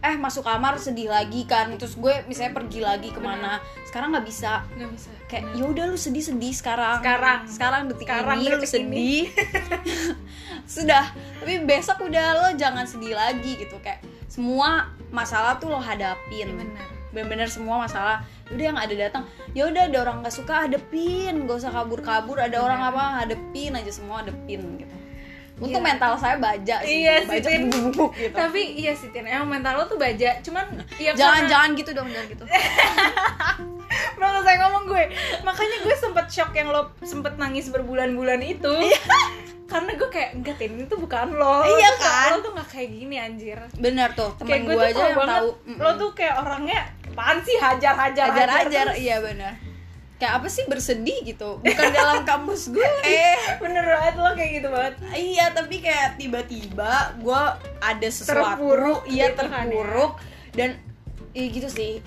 eh 0.00 0.16
masuk 0.16 0.42
kamar 0.42 0.76
sedih 0.82 1.08
lagi 1.08 1.46
kan. 1.46 1.70
Terus 1.78 1.94
gue 1.94 2.26
misalnya 2.26 2.58
pergi 2.58 2.80
lagi 2.82 3.08
ke 3.14 3.20
mana. 3.22 3.62
Sekarang 3.86 4.10
nggak 4.10 4.26
bisa. 4.26 4.66
Nggak 4.74 4.90
bisa. 4.98 5.10
Kayak 5.30 5.44
ya 5.54 5.64
udah 5.70 5.84
lu 5.86 5.96
sedih 5.96 6.24
sedih 6.26 6.52
sekarang. 6.52 6.98
Sekarang. 7.00 7.38
sekarang 7.46 7.80
detik 7.86 8.10
Sekarang, 8.10 8.36
ini 8.42 8.46
lu 8.50 8.66
sedih. 8.66 9.22
sudah. 10.74 11.04
Tapi 11.14 11.54
besok 11.62 12.02
udah 12.02 12.26
lo 12.34 12.48
jangan 12.58 12.84
sedih 12.84 13.14
lagi 13.14 13.54
gitu. 13.54 13.78
Kayak 13.78 14.02
semua 14.26 14.90
masalah 15.14 15.56
tuh 15.62 15.70
lo 15.70 15.78
hadapin. 15.78 16.50
Iya, 16.50 16.56
benar 16.58 16.99
bener-bener 17.10 17.46
semua 17.46 17.80
masalah. 17.80 18.22
Udah 18.48 18.64
yang 18.66 18.76
ada 18.76 18.90
datang 18.92 19.22
ya 19.50 19.66
udah 19.66 19.86
ada 19.86 19.98
orang 20.00 20.20
nggak 20.20 20.32
suka 20.32 20.64
hadepin 20.64 21.44
gak 21.44 21.58
usah 21.58 21.70
kabur-kabur 21.70 22.36
ada 22.36 22.50
Bener. 22.50 22.62
orang 22.62 22.80
apa 22.84 23.02
hadepin 23.20 23.72
aja 23.72 23.90
semua 23.90 24.20
hadepin 24.20 24.62
gitu. 24.76 24.94
Untuk 25.60 25.76
Gila. 25.76 25.92
mental 25.92 26.16
saya 26.16 26.40
baja 26.40 26.80
sih 26.80 27.04
Iya 27.04 27.28
baja 27.28 27.44
Tin. 27.46 27.68
bubuk 27.68 28.16
gitu. 28.22 28.32
Tapi 28.32 28.60
iya 28.74 28.92
sih 28.92 29.10
Tin 29.10 29.24
emang 29.24 29.50
mental 29.52 29.76
lo 29.76 29.84
tuh 29.84 29.96
baja 29.96 30.40
cuman 30.40 30.64
ya 30.96 31.12
jangan 31.12 31.44
karena- 31.44 31.50
jangan 31.50 31.70
gitu 31.74 31.90
dong 31.92 32.08
jangan 32.08 32.26
gitu. 32.28 32.44
Belum 34.16 34.40
saya 34.40 34.56
ngomong 34.60 34.84
gue. 34.86 35.04
Makanya 35.42 35.76
gue 35.80 35.96
sempet 35.96 36.26
shock 36.28 36.52
yang 36.52 36.68
lo 36.68 36.94
sempet 37.00 37.36
nangis 37.36 37.68
berbulan-bulan 37.68 38.40
itu 38.40 38.72
Karena 39.70 39.90
gue 39.94 40.08
kayak, 40.08 40.30
enggak 40.34 40.56
Tin, 40.56 40.74
itu 40.76 40.96
bukan 40.96 41.26
lo. 41.32 41.62
Iya 41.64 41.90
tuh- 41.92 42.02
kan? 42.02 42.28
Lo 42.28 42.38
tuh 42.40 42.52
gak 42.52 42.68
kayak 42.68 42.90
gini 42.90 43.16
anjir. 43.16 43.58
Bener 43.76 44.10
tuh 44.12 44.34
Kayak 44.36 44.42
temen 44.42 44.60
gue 44.66 44.74
tuh 44.74 44.82
aja 44.84 45.02
yang 45.06 45.18
tahu. 45.24 45.48
Lo 45.76 45.90
tuh 45.94 46.10
kayak 46.10 46.34
orangnya, 46.36 46.80
apaan 47.06 47.38
sih? 47.40 47.56
Hajar-hajar 47.56 48.26
ajar 48.28 48.48
ajar 48.60 48.86
terus. 48.88 48.98
iya 48.98 49.16
bener. 49.18 49.54
Kayak 50.16 50.32
apa 50.36 50.46
sih 50.46 50.64
bersedih 50.66 51.18
gitu? 51.24 51.50
Bukan 51.58 51.88
dalam 51.90 52.20
kamus 52.28 52.68
gue. 52.68 52.90
Eh. 53.00 53.56
Bener 53.56 53.86
banget 53.86 54.14
lo 54.16 54.30
kayak 54.34 54.50
gitu 54.52 54.68
banget. 54.68 54.94
Iya 55.10 55.46
tapi 55.50 55.76
kayak 55.78 56.18
tiba-tiba 56.18 56.92
gue 57.16 57.42
ada 57.80 58.08
sesuatu 58.10 58.58
Terpuruk 58.58 59.00
iya 59.06 59.30
gitu 59.30 59.42
kan 59.42 59.48
ya. 59.48 59.56
terpuruk. 59.64 60.12
Dan 60.50 60.70
iya 61.30 61.46
gitu 61.48 61.68
sih 61.68 62.02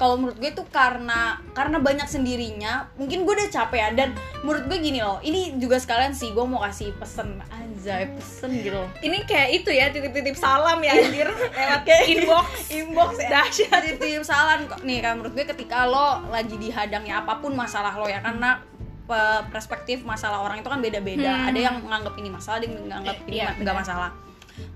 kalau 0.00 0.16
menurut 0.16 0.40
gue 0.40 0.48
tuh 0.50 0.64
karena 0.72 1.36
karena 1.52 1.76
banyak 1.76 2.08
sendirinya 2.08 2.88
mungkin 2.96 3.28
gue 3.28 3.36
udah 3.36 3.52
capek 3.52 3.78
ya. 3.78 3.88
Dan 3.92 4.08
menurut 4.40 4.64
gue 4.64 4.80
gini 4.80 5.04
loh 5.04 5.20
ini 5.20 5.60
juga 5.60 5.76
sekalian 5.76 6.16
sih 6.16 6.32
gue 6.32 6.40
mau 6.40 6.64
kasih 6.64 6.96
pesen. 6.96 7.36
Anjay 7.52 8.08
pesen 8.16 8.48
gitu 8.56 8.80
loh. 8.80 8.88
Ini 9.04 9.28
kayak 9.28 9.60
itu 9.60 9.68
ya, 9.68 9.92
titip-titip 9.92 10.32
salam 10.34 10.80
ya 10.80 10.96
anjir. 10.96 11.28
Lewat 11.60 11.84
Kayak 11.84 12.04
inbox. 12.08 12.48
Inbox 12.72 13.10
ya. 13.20 13.28
Dahsyat. 13.28 13.80
titip 13.84 14.24
salam. 14.24 14.64
Kok 14.64 14.80
nih 14.80 15.04
kan 15.04 15.20
menurut 15.20 15.36
gue 15.36 15.44
ketika 15.44 15.84
lo 15.84 16.24
lagi 16.32 16.56
dihadangnya 16.56 17.20
apa 17.20 17.36
pun 17.36 17.52
masalah 17.52 17.92
lo 17.92 18.08
ya 18.08 18.24
karena 18.24 18.56
pe- 19.04 19.44
perspektif 19.52 20.00
masalah 20.08 20.40
orang 20.40 20.64
itu 20.64 20.68
kan 20.72 20.80
beda-beda. 20.80 21.28
Hmm. 21.28 21.48
ada 21.52 21.60
yang 21.60 21.76
menganggap 21.84 22.16
ini 22.16 22.32
masalah 22.32 22.56
ada 22.56 22.64
yang 22.64 22.80
menganggap 22.80 23.16
ini 23.28 23.36
iya, 23.36 23.52
ma- 23.52 23.60
nggak 23.60 23.76
benar. 23.76 23.84
masalah. 23.84 24.10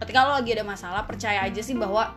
Ketika 0.05 0.19
lo 0.29 0.33
lagi 0.37 0.51
ada 0.53 0.65
masalah 0.69 1.03
percaya 1.09 1.41
aja 1.45 1.61
sih 1.61 1.73
bahwa 1.73 2.13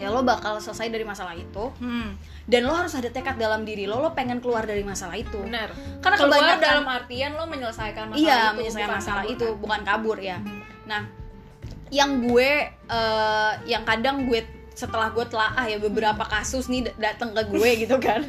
ya 0.00 0.08
lo 0.08 0.24
bakal 0.24 0.56
selesai 0.56 0.88
dari 0.88 1.04
masalah 1.04 1.36
itu. 1.36 1.68
Hmm, 1.76 2.16
dan 2.48 2.64
lo 2.64 2.72
harus 2.72 2.96
ada 2.96 3.12
tekad 3.12 3.36
dalam 3.36 3.68
diri 3.68 3.84
lo 3.84 4.00
lo 4.00 4.16
pengen 4.16 4.40
keluar 4.40 4.64
dari 4.64 4.80
masalah 4.80 5.14
itu. 5.20 5.44
Bener 5.44 5.68
karena 6.00 6.16
Keluar 6.16 6.40
kebanyakan 6.40 6.64
dalam 6.64 6.86
artian 6.88 7.30
lo 7.36 7.44
menyelesaikan 7.44 8.04
masalah 8.08 8.24
iya 8.24 8.38
itu 8.40 8.56
menyelesaikan 8.56 8.88
bukan 8.88 8.98
masalah 8.98 9.22
kabur, 9.22 9.34
itu 9.36 9.46
kan? 9.46 9.60
bukan 9.60 9.80
kabur 9.84 10.18
ya. 10.18 10.38
Hmm. 10.40 10.60
nah 10.88 11.02
yang 11.90 12.10
gue 12.24 12.50
eh, 12.70 13.52
yang 13.66 13.82
kadang 13.84 14.24
gue 14.24 14.40
setelah 14.72 15.12
gue 15.12 15.26
telaah 15.28 15.68
ya 15.68 15.76
beberapa 15.76 16.24
kasus 16.24 16.72
nih 16.72 16.88
datang 16.96 17.36
ke 17.36 17.42
gue 17.52 17.70
gitu 17.84 18.00
kan. 18.00 18.24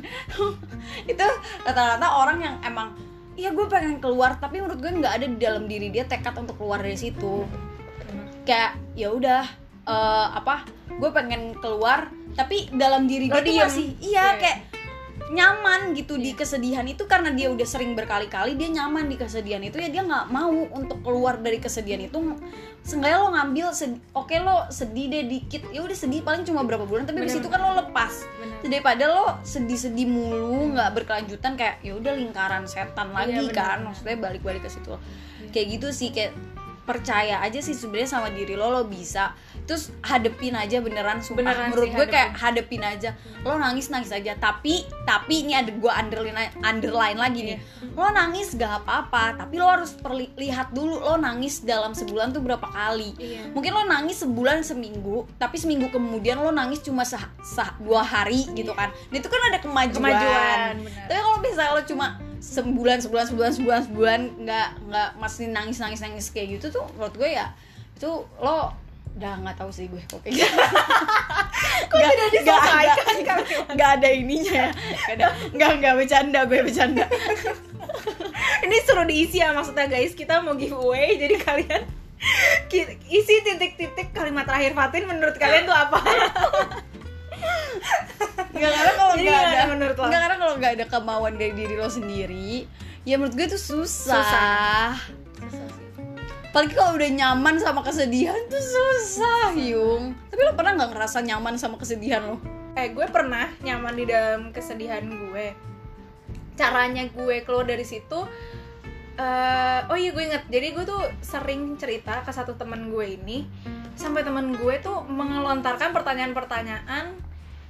Itu 1.11 1.25
rata-rata 1.63 2.07
orang 2.19 2.37
yang 2.43 2.55
emang 2.67 2.91
iya 3.39 3.55
gue 3.55 3.63
pengen 3.71 4.03
keluar 4.03 4.35
tapi 4.35 4.59
menurut 4.59 4.83
gue 4.83 4.91
nggak 4.91 5.13
ada 5.15 5.25
di 5.31 5.39
dalam 5.39 5.63
diri 5.71 5.87
dia 5.87 6.03
tekad 6.03 6.35
untuk 6.35 6.59
keluar 6.59 6.83
dari 6.83 6.99
situ. 6.99 7.47
Kayak 8.43 8.75
ya 8.99 9.15
udah 9.15 9.60
eh, 9.83 10.27
apa 10.31 10.65
gue 10.91 11.09
pengen 11.09 11.55
keluar 11.57 12.07
tapi 12.33 12.69
dalam 12.71 13.05
diri 13.05 13.27
gue 13.27 13.41
tuh 13.41 13.55
masih 13.57 13.87
iya 13.99 14.35
Iya. 14.35 14.39
kayak 14.39 14.59
nyaman 15.31 15.95
gitu 15.95 16.19
di 16.19 16.35
kesedihan 16.35 16.83
itu 16.83 17.07
karena 17.07 17.31
dia 17.31 17.47
udah 17.47 17.63
sering 17.63 17.95
berkali-kali 17.95 18.59
dia 18.59 18.67
nyaman 18.67 19.07
di 19.07 19.15
kesedihan 19.15 19.63
itu 19.63 19.79
ya 19.79 19.87
dia 19.87 20.03
nggak 20.03 20.27
mau 20.27 20.51
untuk 20.51 20.99
keluar 20.99 21.39
dari 21.39 21.55
kesedihan 21.55 22.03
itu. 22.03 22.19
Seenggaknya 22.83 23.17
lo 23.23 23.29
ngambil 23.31 23.65
oke 24.11 24.35
lo 24.43 24.67
sedih 24.67 25.07
deh 25.07 25.23
dikit 25.31 25.71
ya 25.71 25.87
udah 25.87 25.95
sedih 25.95 26.19
paling 26.19 26.43
cuma 26.43 26.67
berapa 26.67 26.83
bulan 26.83 27.07
tapi 27.07 27.23
di 27.23 27.31
situ 27.31 27.47
kan 27.47 27.63
lo 27.63 27.79
lepas. 27.79 28.27
Bener. 28.43 28.59
daripada 28.67 29.03
lo 29.07 29.25
sedih-sedih 29.41 30.05
mulu 30.05 30.75
nggak 30.75 30.89
berkelanjutan 30.99 31.55
kayak 31.55 31.79
ya 31.79 31.95
udah 31.95 32.13
lingkaran 32.13 32.67
setan 32.67 33.15
lagi 33.15 33.39
Iya, 33.39 33.47
bener. 33.47 33.55
kan 33.55 33.77
maksudnya 33.87 34.17
balik-balik 34.19 34.61
ke 34.61 34.69
situ. 34.69 34.99
Kayak 35.55 35.67
gitu 35.79 35.87
sih 35.95 36.09
kayak 36.11 36.35
percaya 36.81 37.39
aja 37.39 37.57
sih 37.57 37.71
sebenarnya 37.71 38.09
sama 38.11 38.29
diri 38.29 38.53
lo 38.53 38.67
lo 38.67 38.83
bisa. 38.83 39.31
Terus 39.63 39.93
hadepin 40.01 40.53
aja 40.53 40.81
beneran 40.81 41.21
sumpah. 41.21 41.45
Beneran 41.45 41.69
menurut 41.69 41.87
sih, 41.87 41.95
gue 41.95 42.07
kayak 42.07 42.31
hadepin. 42.35 42.81
aja. 42.81 43.13
Lo 43.41 43.55
nangis 43.55 43.87
nangis 43.87 44.09
aja 44.09 44.33
tapi 44.33 44.81
tapi 45.03 45.45
ini 45.45 45.53
ada 45.53 45.69
gue 45.69 45.87
underline 45.87 46.49
underline 46.59 47.15
lagi 47.15 47.41
nih. 47.45 47.57
Iya. 47.57 47.59
lo 47.91 48.07
nangis 48.09 48.53
gak 48.53 48.81
apa-apa 48.81 49.35
tapi 49.37 49.57
lo 49.57 49.67
harus 49.67 49.93
perli- 49.93 50.31
lihat 50.33 50.71
dulu 50.71 50.97
lo 50.97 51.15
nangis 51.15 51.61
dalam 51.61 51.91
sebulan 51.91 52.31
tuh 52.31 52.41
berapa 52.41 52.65
kali. 52.65 53.13
Iya. 53.15 53.51
mungkin 53.51 53.71
lo 53.71 53.83
nangis 53.83 54.19
sebulan 54.19 54.61
seminggu 54.61 55.29
tapi 55.35 55.55
seminggu 55.55 55.89
kemudian 55.89 56.37
lo 56.37 56.49
nangis 56.49 56.81
cuma 56.81 57.03
seh- 57.03 57.21
dua 57.77 58.01
hari 58.01 58.49
gitu 58.51 58.73
kan. 58.73 58.89
Dan 59.07 59.19
itu 59.19 59.29
kan 59.29 59.41
ada 59.47 59.59
kemajuan, 59.59 60.01
Iya. 60.01 60.01
Kemajuan, 60.01 60.73
tapi 61.05 61.19
kalau 61.19 61.37
misalnya 61.39 61.71
lo 61.73 61.83
cuma 61.83 62.05
sebulan 62.41 62.97
sebulan 63.05 63.25
sebulan 63.29 63.51
sebulan 63.53 63.81
sebulan 63.85 64.19
nggak 64.41 64.69
nggak 64.89 65.09
masih 65.21 65.53
nangis 65.53 65.77
nangis 65.77 66.01
nangis 66.01 66.33
kayak 66.33 66.57
gitu 66.57 66.73
tuh 66.81 66.85
menurut 66.97 67.13
gue 67.13 67.29
ya 67.29 67.53
itu 67.93 68.25
lo 68.41 68.73
udah 69.11 69.33
nggak 69.43 69.55
tahu 69.59 69.69
sih 69.69 69.85
gue 69.91 69.99
kok 70.07 70.23
kayak 70.23 70.39
gitu. 70.39 70.55
Kok 71.91 71.99
tidak 71.99 72.29
diselesaikan 72.33 73.17
kalian? 73.27 73.65
nggak 73.75 73.89
ada 73.99 74.09
ininya 74.09 74.53
ya. 74.55 74.69
Nggak 75.51 75.71
nggak 75.83 75.93
bercanda 75.99 76.39
gue 76.47 76.59
bercanda. 76.63 77.05
Ini 78.65 78.75
suruh 78.87 79.05
diisi 79.05 79.43
ya 79.43 79.51
maksudnya 79.51 79.85
guys. 79.91 80.15
Kita 80.15 80.41
mau 80.41 80.55
giveaway 80.55 81.19
Jadi 81.19 81.35
kalian 81.37 81.83
Isi 83.17 83.35
titik-titik 83.43 84.13
kalimat 84.13 84.45
terakhir 84.45 84.77
Fatin 84.77 85.09
Menurut 85.09 85.35
kalian 85.37 85.65
tuh 85.67 85.75
apa? 85.75 85.99
Nggak 88.61 88.73
karena 88.77 88.93
kalau 88.93 89.13
nggak 89.17 89.25
gimana 89.25 89.49
ada 89.57 89.65
menurut 89.73 89.95
lo? 89.97 90.05
nggak 90.05 90.21
karena 90.21 90.37
kalau 90.37 90.53
nggak 90.61 90.71
ada 90.77 90.85
kemauan 90.85 91.33
dari 91.35 91.53
diri 91.57 91.75
lo 91.75 91.89
sendiri 91.89 92.49
ya 93.01 93.17
menurut 93.17 93.33
gue 93.33 93.47
itu 93.49 93.57
susah, 93.57 94.21
Susah. 94.21 94.93
apalagi 96.53 96.73
kalau 96.77 96.93
udah 96.93 97.09
nyaman 97.09 97.57
sama 97.57 97.81
kesedihan 97.81 98.37
tuh 98.45 98.61
susah 98.61 99.57
yung. 99.57 100.13
Tapi 100.29 100.41
lo 100.45 100.53
pernah 100.53 100.77
nggak 100.77 100.91
ngerasa 100.93 101.17
nyaman 101.25 101.57
sama 101.57 101.81
kesedihan 101.81 102.21
lo? 102.21 102.37
Eh 102.77 102.93
gue 102.93 103.07
pernah 103.09 103.49
nyaman 103.65 103.97
di 103.97 104.05
dalam 104.05 104.53
kesedihan 104.53 105.01
gue. 105.01 105.57
Caranya 106.53 107.09
gue 107.09 107.41
keluar 107.41 107.65
dari 107.65 107.81
situ 107.81 108.29
eh 109.17 109.79
Oh 109.89 109.97
iya 109.97 110.09
gue 110.15 110.23
inget 110.23 110.43
Jadi 110.47 110.67
gue 110.75 110.83
tuh 110.87 111.01
sering 111.19 111.75
cerita 111.75 112.23
ke 112.23 112.31
satu 112.31 112.55
teman 112.55 112.89
gue 112.91 113.17
ini 113.19 113.47
Sampai 113.95 114.23
teman 114.23 114.55
gue 114.55 114.75
tuh 114.79 115.03
mengelontarkan 115.05 115.91
pertanyaan-pertanyaan 115.91 117.17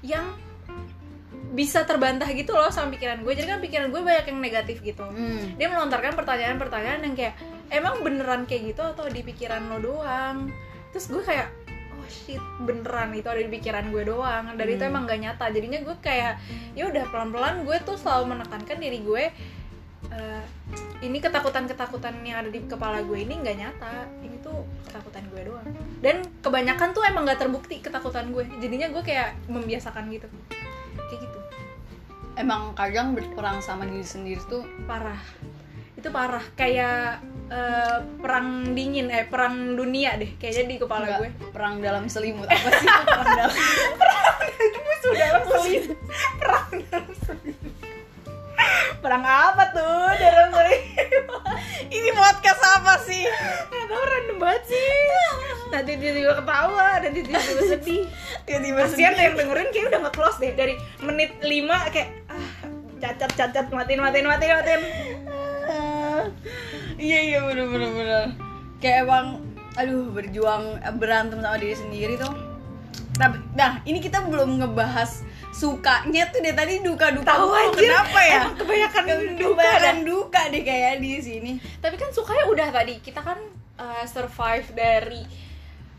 Yang 0.05 0.25
bisa 1.51 1.83
terbantah 1.83 2.31
gitu 2.31 2.55
loh 2.55 2.71
sama 2.71 2.95
pikiran 2.95 3.27
gue. 3.27 3.33
Jadi 3.35 3.47
kan 3.51 3.59
pikiran 3.59 3.87
gue 3.91 4.01
banyak 4.01 4.25
yang 4.31 4.39
negatif 4.39 4.79
gitu. 4.79 5.03
Hmm. 5.03 5.59
dia 5.59 5.67
melontarkan 5.67 6.15
pertanyaan-pertanyaan 6.15 7.03
yang 7.03 7.15
kayak 7.15 7.35
emang 7.67 7.99
beneran 7.99 8.47
kayak 8.47 8.71
gitu 8.71 8.81
atau 8.81 9.11
di 9.11 9.19
pikiran 9.19 9.67
lo 9.67 9.77
doang? 9.83 10.47
Terus 10.95 11.11
gue 11.11 11.23
kayak 11.23 11.51
oh 11.99 12.07
shit 12.07 12.39
beneran 12.63 13.11
itu 13.11 13.27
ada 13.27 13.43
di 13.43 13.51
pikiran 13.51 13.91
gue 13.91 14.03
doang. 14.07 14.55
Dan 14.55 14.67
itu 14.67 14.83
Hmm. 14.83 14.91
emang 14.95 15.03
gak 15.11 15.19
nyata. 15.19 15.45
Jadinya 15.51 15.79
gue 15.83 15.95
kayak 15.99 16.39
ya 16.71 16.87
udah 16.87 17.03
pelan 17.11 17.29
pelan 17.35 17.55
gue 17.67 17.77
tuh 17.83 17.99
selalu 17.99 18.39
menekankan 18.39 18.77
diri 18.79 18.99
gue 19.03 19.23
eh, 20.11 20.43
ini 21.01 21.17
ketakutan 21.23 21.65
ketakutan 21.71 22.13
yang 22.25 22.43
ada 22.43 22.49
di 22.51 22.63
kepala 22.67 23.03
gue 23.03 23.17
ini 23.19 23.43
nggak 23.43 23.57
nyata. 23.59 24.07
Ini 24.23 24.39
tuh 24.39 24.63
ketakutan 24.87 25.23
gue 25.31 25.41
doang. 25.51 25.67
Dan 25.99 26.23
kebanyakan 26.39 26.95
tuh 26.95 27.03
emang 27.05 27.27
gak 27.27 27.43
terbukti 27.43 27.83
ketakutan 27.83 28.31
gue. 28.31 28.43
Jadinya 28.59 28.87
gue 28.87 29.03
kayak 29.03 29.35
membiasakan 29.51 30.07
gitu. 30.11 30.27
Kayak 31.11 31.19
gitu 31.27 31.30
emang 32.41 32.73
kadang 32.73 33.13
berperang 33.13 33.61
sama 33.61 33.85
diri 33.85 34.01
sendiri 34.01 34.41
tuh 34.49 34.65
parah. 34.89 35.21
Itu 35.93 36.09
parah. 36.09 36.41
Kayak 36.57 37.21
eh, 37.53 37.97
perang 38.17 38.73
dingin 38.73 39.13
eh 39.13 39.29
perang 39.29 39.77
dunia 39.77 40.17
deh. 40.17 40.33
Kayaknya 40.41 40.63
di 40.65 40.75
kepala 40.81 41.05
Enggak, 41.05 41.19
gue. 41.21 41.29
perang 41.53 41.73
dalam 41.77 42.03
selimut. 42.09 42.49
Apa 42.49 42.69
sih 42.81 42.87
itu 42.89 43.03
perang 43.05 43.29
dalam 43.37 43.53
musuh 44.85 45.13
dalam 45.13 45.43
selimut. 45.45 45.97
Perang 46.41 46.69
dalam 46.89 47.13
selimut. 47.21 47.73
Perang 49.01 49.23
apa 49.25 49.63
tuh 49.73 50.09
dalam 50.17 50.47
selimut? 50.49 51.43
Ini 51.91 52.09
podcast 52.15 52.61
apa 52.65 52.93
sih? 53.05 53.21
Nggak 53.69 53.85
tahu 53.85 54.03
random 54.05 54.37
banget 54.41 54.63
sih. 54.65 54.89
Nanti 55.71 55.91
dia 55.97 56.11
juga 56.17 56.31
ketawa 56.43 56.89
nanti 56.99 57.19
dia 57.23 57.39
juga 57.41 57.61
sedih. 57.77 58.03
Tiba-tiba 58.43 58.81
yang 58.97 59.35
dengerin 59.37 59.69
kayak 59.69 59.85
udah 59.93 59.99
nge-close 60.07 60.37
deh. 60.39 60.51
Dari 60.55 60.73
menit 61.03 61.37
5 61.41 61.93
kayak 61.93 62.09
cacat 63.01 63.31
cacat 63.33 63.65
matiin 63.73 63.99
matiin 63.99 64.27
matiin 64.29 64.53
matiin. 64.55 64.81
Iya 67.01 67.19
iya 67.33 67.39
bener 67.41 67.65
bener 67.65 67.89
bener. 67.97 68.25
Kayak 68.77 69.09
emang 69.09 69.41
aduh 69.73 70.13
berjuang 70.13 70.77
berantem 71.01 71.41
sama 71.41 71.57
diri 71.57 71.73
sendiri 71.73 72.13
tuh. 72.13 72.29
Tapi 73.17 73.41
nah 73.57 73.81
ini 73.89 73.97
kita 73.97 74.21
belum 74.29 74.61
ngebahas 74.61 75.25
sukanya 75.49 76.29
tuh 76.29 76.45
dari 76.45 76.53
tadi 76.53 76.73
duka 76.85 77.09
duka 77.09 77.25
tahu 77.25 77.49
anjir 77.57 77.89
kenapa 77.89 78.19
ya? 78.21 78.41
Emang 78.45 78.55
kebanyakan 78.61 79.03
duka 79.09 79.49
kebanyakan 79.49 79.97
duka 80.05 80.41
deh 80.53 80.61
kayak 80.61 80.93
di 81.01 81.09
sini. 81.17 81.51
Tapi 81.81 81.95
kan 81.97 82.13
sukanya 82.13 82.45
udah 82.53 82.67
tadi. 82.69 83.01
Kita 83.01 83.25
kan 83.25 83.41
uh, 83.81 84.05
survive 84.05 84.69
dari 84.77 85.25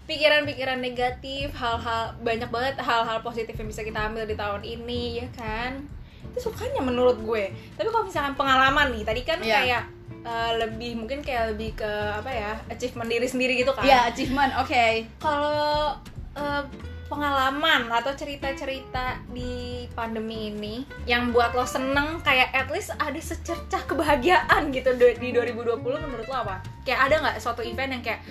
pikiran-pikiran 0.06 0.78
negatif 0.82 1.54
hal-hal 1.54 2.14
banyak 2.22 2.50
banget 2.50 2.74
hal-hal 2.82 3.22
positif 3.22 3.54
yang 3.54 3.68
bisa 3.70 3.86
kita 3.86 4.06
ambil 4.06 4.26
di 4.26 4.34
tahun 4.34 4.62
ini 4.66 5.22
ya 5.22 5.28
kan 5.34 5.86
itu 6.30 6.38
sukanya 6.48 6.80
menurut 6.80 7.18
gue 7.20 7.50
tapi 7.74 7.88
kalau 7.90 8.04
misalkan 8.06 8.35
pengalaman 8.38 8.94
nih 8.94 9.02
tadi 9.02 9.20
kan 9.26 9.38
Iya. 9.42 9.56
kayak 9.58 9.82
uh, 10.22 10.52
lebih 10.62 10.96
mungkin 10.96 11.18
kayak 11.20 11.54
lebih 11.56 11.74
ke 11.76 11.90
apa 11.90 12.30
ya 12.30 12.52
achievement 12.70 13.11
diri 13.11 13.26
sendiri 13.26 13.52
gitu 13.58 13.74
kan 13.74 13.82
ya 13.82 14.08
achievement 14.08 14.54
oke 14.56 14.85
kalau 15.18 15.98
uh, 16.38 16.62
pengalaman 17.12 17.92
atau 17.92 18.16
cerita-cerita 18.16 19.20
di 19.28 19.85
pandemi 19.92 20.48
ini 20.48 20.88
yang 21.04 21.28
buat 21.28 21.52
lo 21.52 21.68
seneng 21.68 22.24
kayak 22.24 22.48
at 22.56 22.72
least 22.72 22.88
ada 22.96 23.20
secercah 23.20 23.85
kebahagiaan 23.85 24.72
gitu 24.72 24.96
di 24.96 25.28
2020 25.37 25.76
menurut 25.85 26.24
lo 26.24 26.37
apa? 26.40 26.64
Kayak 26.88 27.12
ada 27.12 27.14
nggak 27.20 27.37
suatu 27.37 27.61
event 27.61 28.00
yang 28.00 28.02
kayak 28.02 28.24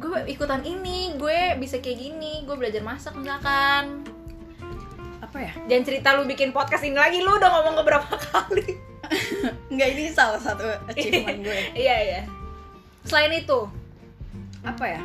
gue 0.00 0.18
ikutan 0.32 0.64
ini, 0.64 1.12
gue 1.20 1.60
bisa 1.60 1.76
kayak 1.84 2.00
gini, 2.00 2.48
gue 2.48 2.56
belajar 2.56 2.80
masak 2.80 3.12
misalkan. 3.20 4.00
Apa 5.32 5.48
ya 5.48 5.52
Jangan 5.64 5.84
cerita 5.88 6.08
lu 6.12 6.28
bikin 6.28 6.52
podcast 6.52 6.84
ini 6.84 6.92
lagi, 6.92 7.24
lu 7.24 7.32
udah 7.40 7.48
ngomong 7.48 7.80
beberapa 7.80 8.20
kali. 8.28 8.76
nggak 9.72 9.88
ini 9.96 10.12
salah 10.12 10.36
satu 10.36 10.68
achievement 10.92 11.40
gue 11.40 11.60
Iya 11.88 11.96
iya. 12.04 12.22
Selain 13.08 13.32
itu, 13.32 13.64
apa 14.60 14.84
ya 14.84 15.00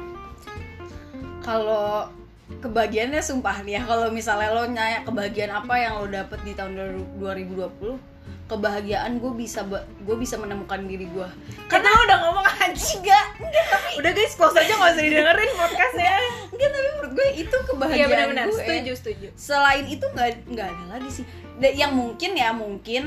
kalau 1.41 2.11
kebahagiaannya 2.59 3.23
sumpah 3.23 3.63
nih 3.63 3.79
ya 3.79 3.81
kalau 3.87 4.11
misalnya 4.11 4.51
lo 4.51 4.67
nanya 4.67 5.07
kebahagiaan 5.07 5.51
apa 5.63 5.73
yang 5.79 5.93
lo 6.03 6.05
dapet 6.11 6.39
di 6.43 6.51
tahun 6.51 6.75
2020 7.19 8.16
kebahagiaan 8.47 9.17
gue 9.17 9.31
bisa 9.33 9.61
gue 9.99 10.15
bisa 10.15 10.35
menemukan 10.35 10.79
diri 10.81 11.05
gue 11.05 11.27
karena 11.67 11.87
lu 11.89 12.01
udah 12.01 12.17
ngomong 12.21 12.45
anjing 12.57 12.99
enggak 12.99 13.25
tapi 13.67 13.91
Udah 13.97 14.11
guys, 14.11 14.33
close 14.33 14.55
aja 14.55 14.73
gak 14.73 14.89
usah 14.89 15.03
didengerin 15.03 15.49
podcastnya. 15.53 16.13
enggak 16.53 16.69
tapi 16.69 16.87
menurut 16.89 17.11
gue 17.13 17.27
itu 17.37 17.57
kebahagiaan 17.65 18.09
benar-benar, 18.09 18.45
gue 18.45 18.57
setuju 18.57 18.91
setuju. 18.95 19.27
selain 19.33 19.85
itu 19.85 20.05
nggak 20.05 20.27
nggak 20.47 20.67
ada 20.67 20.83
lagi 20.89 21.09
sih 21.11 21.25
yang 21.73 21.91
mungkin 21.91 22.31
ya 22.33 22.49
mungkin 22.51 23.03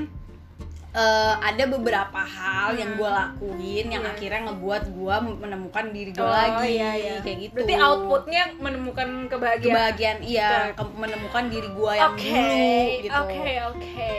eh, 0.90 1.34
ada 1.40 1.64
beberapa 1.68 2.18
hal 2.18 2.74
yang 2.74 2.94
gue 2.94 3.06
lakuin 3.06 3.86
yang 3.88 4.02
Iya. 4.02 4.10
akhirnya 4.12 4.40
ngebuat 4.44 4.84
gue 4.90 5.16
menemukan 5.38 5.84
diri 5.88 6.10
gue 6.10 6.20
Oh, 6.20 6.28
lagi 6.28 6.68
iya, 6.74 6.90
iya. 6.92 7.14
kayak 7.20 7.38
gitu 7.40 7.54
Berarti 7.56 7.74
outputnya 7.78 8.42
menemukan 8.56 9.08
kebahagiaan. 9.24 9.70
kebahagiaan 9.70 10.18
iya 10.20 10.50
ke- 10.74 10.94
menemukan 10.94 11.44
diri 11.46 11.68
gue 11.70 11.92
yang 11.94 12.12
Oke, 12.12 12.26
dulu 12.26 13.00
gitu 13.00 13.14
Oke, 13.16 13.52
oke. 13.64 14.10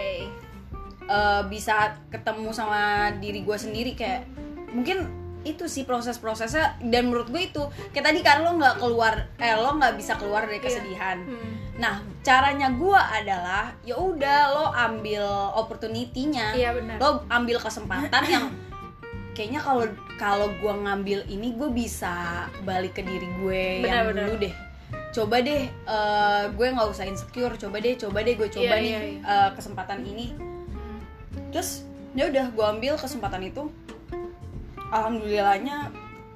Eh, 1.12 1.44
bisa 1.46 1.76
ketemu 2.08 2.50
sama 2.52 2.82
diri 3.14 3.44
gue 3.44 3.58
sendiri 3.58 3.92
kayak 3.94 4.24
mungkin 4.72 5.12
itu 5.42 5.66
sih 5.66 5.84
proses-prosesnya 5.84 6.80
dan 6.84 7.10
menurut 7.10 7.28
gue 7.28 7.44
itu 7.44 7.60
kayak 7.90 8.06
tadi 8.06 8.20
kan 8.22 8.40
lo 8.40 8.56
nggak 8.56 8.78
keluar 8.78 9.28
eh 9.36 9.52
lo 9.52 9.76
nggak 9.76 9.98
bisa 9.98 10.16
keluar 10.16 10.46
dari 10.46 10.56
Iya. 10.56 10.64
kesedihan 10.64 11.18
Hmm. 11.20 11.52
nah 11.76 11.96
caranya 12.22 12.72
gue 12.72 12.96
adalah 12.96 13.76
ya 13.82 13.98
udah 13.98 14.40
lo 14.52 14.66
ambil 14.70 15.26
opportunity-nya 15.58 16.54
Iya 16.54 16.70
benar. 16.72 16.96
lo 16.96 17.10
ambil 17.28 17.58
kesempatan 17.58 18.24
yang 18.26 18.46
kayaknya 19.32 19.60
kalau 19.60 19.84
kalau 20.16 20.48
gue 20.54 20.74
ngambil 20.78 21.20
ini 21.28 21.52
gue 21.52 21.70
bisa 21.70 22.14
balik 22.62 22.94
ke 22.94 23.02
diri 23.02 23.28
gue 23.38 23.64
yang 23.82 23.84
Benar, 23.84 24.04
benar. 24.08 24.24
dulu 24.24 24.36
deh 24.40 24.54
coba 25.12 25.36
deh 25.40 25.62
eh, 25.68 26.44
gue 26.48 26.68
nggak 26.70 26.88
usah 26.88 27.04
insecure 27.04 27.58
coba 27.58 27.78
deh 27.78 27.96
coba 27.96 28.22
deh 28.22 28.34
gue 28.34 28.48
coba 28.48 28.74
Iya, 28.74 28.80
nih 28.80 28.88
iya, 28.88 29.02
iya. 29.02 29.20
eh, 29.26 29.50
kesempatan 29.52 30.06
ini 30.06 30.28
terus 31.52 31.84
ya 32.16 32.28
udah 32.28 32.52
gue 32.52 32.66
ambil 32.66 32.94
kesempatan 32.98 33.44
itu. 33.48 33.68
Alhamdulillahnya 34.92 35.92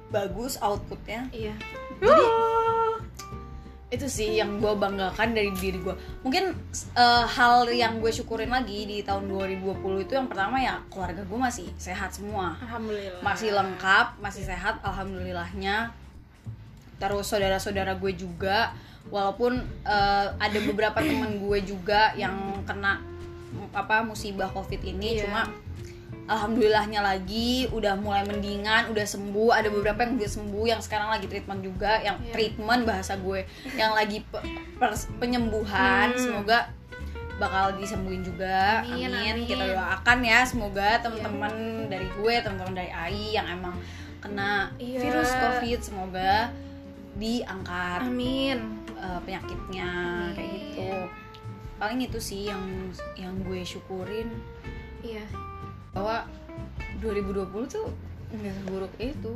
bagus 0.08 0.56
outputnya. 0.62 1.28
Iya. 1.34 1.54
jadi 1.96 2.26
itu 3.86 4.06
sih 4.10 4.34
yang 4.34 4.58
gue 4.58 4.74
banggakan 4.74 5.30
dari 5.30 5.54
diri 5.54 5.78
gue 5.78 5.94
mungkin 6.26 6.58
eh, 6.98 7.24
hal 7.24 7.70
yang 7.70 8.02
gue 8.02 8.10
syukurin 8.10 8.50
lagi 8.50 8.82
di 8.82 8.98
tahun 9.06 9.30
2020 9.30 9.78
itu 10.02 10.12
yang 10.18 10.26
pertama 10.26 10.58
ya 10.58 10.82
keluarga 10.90 11.22
gue 11.22 11.38
masih 11.38 11.70
sehat 11.78 12.10
semua. 12.10 12.58
Alhamdulillah. 12.58 13.22
masih 13.22 13.54
lengkap 13.54 14.06
masih 14.18 14.42
sehat 14.42 14.82
alhamdulillahnya. 14.82 15.94
Terus 16.96 17.24
saudara-saudara 17.28 17.94
gue 17.96 18.12
juga. 18.16 18.74
Walaupun 19.06 19.62
eh, 19.86 20.26
ada 20.34 20.58
beberapa 20.66 20.98
teman 20.98 21.38
gue 21.38 21.58
juga 21.62 22.10
yang 22.18 22.34
kena 22.66 22.98
apa 23.72 24.02
musibah 24.02 24.48
covid 24.48 24.80
ini 24.80 25.16
Iya. 25.16 25.26
cuma 25.26 25.42
alhamdulillahnya 26.26 27.00
lagi 27.00 27.70
udah 27.70 27.94
mulai 27.94 28.24
mendingan 28.24 28.90
udah 28.90 29.06
sembuh 29.06 29.50
ada 29.52 29.68
beberapa 29.68 30.02
yang 30.02 30.18
udah 30.18 30.30
sembuh 30.32 30.64
yang 30.66 30.80
sekarang 30.80 31.08
lagi 31.08 31.26
treatment 31.26 31.62
juga 31.62 31.98
yang 32.00 32.18
Iya. 32.18 32.32
treatment 32.32 32.82
bahasa 32.82 33.14
gue 33.16 33.46
yang 33.74 33.94
lagi 33.94 34.22
pe- 34.22 34.42
pers- 34.76 35.06
penyembuhan 35.16 36.10
Hmm. 36.10 36.18
semoga 36.18 36.70
bakal 37.36 37.76
disembuhin 37.76 38.24
juga 38.24 38.80
Amin, 38.82 39.06
amin, 39.06 39.34
amin. 39.34 39.44
kita 39.44 39.64
doakan 39.68 40.18
ya 40.20 40.40
semoga 40.42 40.88
teman-teman 40.98 41.52
dari 41.86 42.08
gue 42.10 42.34
teman-teman 42.40 42.74
dari 42.74 42.90
AI 42.90 43.36
yang 43.36 43.46
emang 43.46 43.76
kena 44.18 44.72
Iya. 44.76 44.98
virus 44.98 45.30
covid 45.30 45.78
semoga 45.78 46.50
diangkat 47.14 48.00
Amin. 48.02 48.58
eh, 48.96 49.18
penyakitnya 49.22 49.90
kayak 50.32 50.48
Amin. 50.48 50.60
gitu 50.66 50.90
paling 51.76 52.00
itu 52.00 52.16
sih 52.16 52.46
yang 52.46 52.62
yang 53.14 53.36
gue 53.40 53.60
syukurin 53.62 54.32
Iya. 55.00 55.22
bahwa 55.90 56.24
2020 56.98 57.46
tuh 57.66 57.86
nggak 58.28 58.54
seburuk 58.58 58.94
itu 58.98 59.32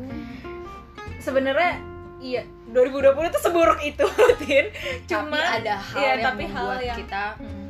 Sebenarnya 1.16 1.81
iya 2.18 2.42
2020 2.66 3.16
itu 3.26 3.38
seburuk 3.40 3.81
itu, 3.83 4.07
Tin. 4.40 4.66
Cuma 5.07 5.37
tapi 5.37 5.57
ada 5.62 5.74
hal 5.76 5.98
iya, 5.98 6.11
yang 6.14 6.24
tapi 6.26 6.44
hal 6.46 6.53
membuat 6.66 6.81
yang- 6.83 6.98
kita 6.98 7.24
Hmm. 7.37 7.68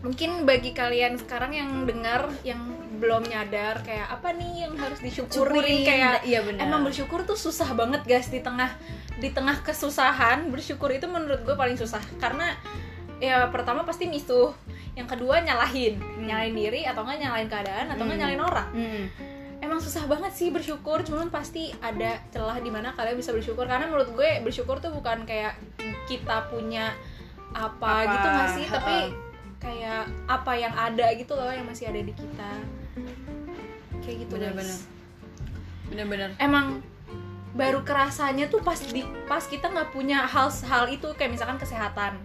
mungkin 0.00 0.30
bagi 0.44 0.70
kalian 0.70 1.16
sekarang 1.16 1.50
yang 1.50 1.70
dengar 1.84 2.28
yang 2.42 2.60
belum 2.94 3.24
nyadar 3.24 3.80
kayak 3.80 4.06
apa 4.08 4.30
nih 4.30 4.62
yang 4.62 4.76
harus 4.76 5.00
disyukurin 5.00 5.34
syukurin 5.50 5.78
kayak 5.82 6.22
iya 6.22 6.40
benar 6.40 6.62
Emang 6.62 6.84
bersyukur 6.84 7.24
tuh 7.24 7.34
susah 7.34 7.72
banget 7.72 8.04
guys 8.04 8.28
di 8.28 8.38
tengah 8.38 8.70
di 9.16 9.28
tengah 9.28 9.58
kesusahan 9.60 10.46
bersyukur 10.46 10.88
itu 10.88 11.06
menurut 11.06 11.40
gue 11.40 11.54
paling 11.54 11.74
susah 11.74 11.98
karena 12.16 12.52
ya 13.24 13.48
pertama 13.48 13.82
pasti 13.82 14.04
misuh. 14.04 14.52
Yang 14.92 15.16
kedua 15.16 15.40
nyalahin. 15.40 15.96
Nyalahin 16.20 16.54
diri 16.54 16.80
atau 16.84 17.02
nggak 17.02 17.18
nyalahin 17.18 17.48
keadaan 17.48 17.86
atau 17.90 18.04
nggak 18.04 18.14
Hmm. 18.14 18.22
nyalahin 18.22 18.42
orang. 18.42 18.68
Hmm. 18.72 19.04
emang 19.58 19.80
susah 19.80 20.04
banget 20.04 20.28
sih 20.36 20.52
bersyukur 20.52 21.00
cuman 21.00 21.32
pasti 21.32 21.72
ada 21.80 22.20
celah 22.28 22.60
di 22.60 22.68
mana 22.68 22.92
kalian 22.92 23.16
bisa 23.16 23.32
bersyukur. 23.32 23.64
Karena 23.64 23.88
menurut 23.88 24.12
gue 24.12 24.44
bersyukur 24.44 24.76
tuh 24.76 24.92
bukan 24.92 25.24
kayak 25.24 25.56
kita 26.04 26.52
punya 26.52 26.92
apa, 27.50 28.04
Apa, 28.04 28.12
gitu 28.12 28.26
nggak 28.28 28.48
sih? 28.52 28.66
Tapi 28.68 28.96
kayak 29.56 30.04
apa 30.28 30.52
yang 30.52 30.74
ada 30.76 31.06
gitu 31.16 31.32
loh 31.32 31.48
yang 31.48 31.64
masih 31.64 31.88
ada 31.88 31.96
di 31.96 32.12
kita. 32.12 32.52
Kayak 34.04 34.16
gitu 34.20 34.32
Bener-bener. 34.36 34.76
bener-bener 35.84 36.30
emang 36.36 36.84
baru 37.54 37.80
kerasanya 37.80 38.48
tuh 38.48 38.60
pas 38.60 38.76
di 38.76 39.00
pas 39.24 39.40
kita 39.40 39.70
nggak 39.70 39.94
punya 39.94 40.24
hal 40.26 40.50
hal 40.66 40.84
itu 40.88 41.06
kayak 41.14 41.32
misalkan 41.32 41.56
kesehatan 41.56 42.18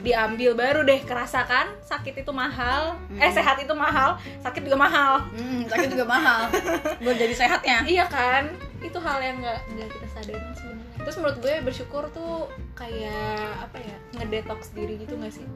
diambil 0.00 0.56
baru 0.56 0.80
deh 0.82 1.00
kerasa 1.04 1.44
kan? 1.44 1.68
Sakit 1.84 2.24
itu 2.24 2.32
mahal. 2.32 2.96
Eh 3.16 3.28
Mm. 3.28 3.34
sehat 3.34 3.56
itu 3.60 3.74
mahal. 3.76 4.16
Sakit 4.40 4.64
juga 4.64 4.78
mahal. 4.80 5.20
Hmm, 5.32 5.68
sakit 5.68 5.88
juga 5.92 6.06
mahal. 6.08 6.48
Buat 7.04 7.16
jadi 7.16 7.34
sehatnya 7.36 7.84
iya 7.84 8.08
kan? 8.08 8.48
Itu 8.80 8.96
hal 8.96 9.20
yang 9.20 9.38
nggak 9.40 9.60
nggak 9.76 9.88
kita 9.92 10.06
sadarin 10.10 10.52
sebenarnya. 10.56 10.98
Terus 11.04 11.16
menurut 11.20 11.38
gue 11.40 11.54
bersyukur 11.62 12.04
tuh 12.12 12.48
kayak 12.72 13.52
apa 13.60 13.76
ya 13.80 13.96
ngedetox 14.16 14.72
diri 14.72 14.96
gitu 15.00 15.16
nggak 15.16 15.32
sih? 15.32 15.46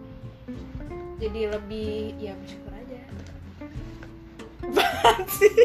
Jadi 1.18 1.40
lebih 1.48 2.14
ya 2.20 2.36
bersyukur 2.36 2.72
aja. 2.72 3.00
Apaan 4.64 5.20
sih? 5.28 5.56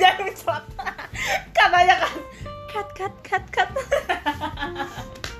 Jangan 0.00 0.20
mencelat 0.24 0.64
katanya 1.52 1.96
kan 1.98 2.14
cut 2.70 2.88
cut 2.94 3.14
cut 3.20 3.44
cut 3.50 3.70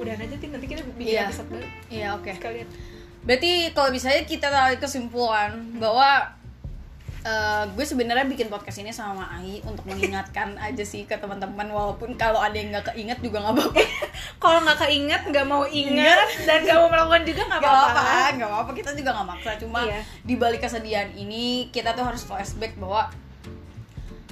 udah 0.00 0.14
aja 0.14 0.34
Tin, 0.34 0.50
nanti 0.50 0.66
kita 0.66 0.80
bikin 0.90 1.12
Iya. 1.12 1.28
episode 1.28 1.48
baru. 1.50 1.66
Iya 1.86 2.08
oke. 2.16 2.30
Sekalian. 2.32 2.68
Berarti 3.20 3.52
kalau 3.70 3.90
misalnya 3.90 4.24
kita 4.24 4.48
tarik 4.48 4.80
kesimpulan 4.80 5.52
bahwa 5.76 6.24
eh, 7.20 7.64
gue 7.68 7.84
sebenarnya 7.84 8.24
bikin 8.24 8.48
podcast 8.48 8.80
ini 8.80 8.88
sama 8.90 9.28
Ai 9.28 9.60
untuk 9.60 9.84
mengingatkan 9.84 10.56
aja 10.66 10.80
sih 10.80 11.04
ke 11.04 11.12
teman-teman 11.14 11.68
walaupun 11.68 12.16
kalau 12.16 12.40
ada 12.40 12.56
yang 12.56 12.72
nggak 12.72 12.90
keinget 12.90 13.20
juga 13.20 13.40
nggak 13.40 13.54
apa-apa. 13.54 13.80
Kalau 14.40 14.64
nggak 14.64 14.78
keinget 14.80 15.22
nggak 15.26 15.44
mau 15.44 15.68
ingat 15.68 16.16
dan 16.42 16.64
nggak 16.64 16.78
mau 16.78 16.88
melakukan 16.88 17.22
juga 17.22 17.42
nggak 17.44 17.60
apa-apa 17.60 18.00
nggak 18.34 18.48
apa-apa. 18.48 18.70
Kita 18.72 18.90
juga 18.94 19.10
nggak 19.12 19.28
maksa 19.28 19.50
cuma 19.54 19.84
Iya. 19.84 20.00
di 20.24 20.34
balik 20.34 20.64
kesedihan 20.64 21.12
ini 21.12 21.68
kita 21.68 21.92
tuh 21.92 22.08
harus 22.08 22.24
flashback 22.24 22.72
bahwa 22.80 23.12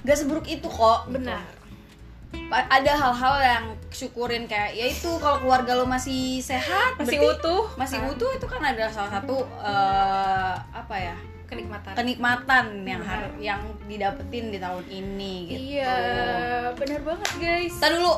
nggak 0.01 0.17
seburuk 0.17 0.49
itu 0.49 0.65
kok 0.65 1.05
gitu. 1.05 1.13
benar 1.13 1.45
ada 2.49 2.93
hal-hal 2.93 3.35
yang 3.41 3.65
syukurin 3.89 4.45
kayak 4.45 4.73
ya 4.73 4.87
itu 4.89 5.09
kalau 5.19 5.41
keluarga 5.41 5.77
lo 5.77 5.85
masih 5.85 6.41
sehat 6.41 6.97
masih 6.97 7.21
utuh 7.21 7.69
masih 7.77 8.01
kan? 8.01 8.13
utuh 8.13 8.31
itu 8.33 8.47
kan 8.49 8.63
ada 8.63 8.89
salah 8.89 9.21
satu 9.21 9.45
eh, 9.61 10.55
apa 10.73 10.95
ya 10.97 11.17
kenikmatan 11.49 11.93
kenikmatan 11.97 12.65
yang 12.85 13.01
Benar. 13.01 13.17
har- 13.25 13.37
yang 13.39 13.61
didapetin 13.85 14.53
di 14.53 14.59
tahun 14.61 14.85
ini 14.87 15.35
gitu. 15.49 15.61
iya 15.73 15.97
benar 16.77 17.01
banget 17.01 17.31
guys 17.41 17.73
Kita 17.75 17.89
dulu 17.97 18.13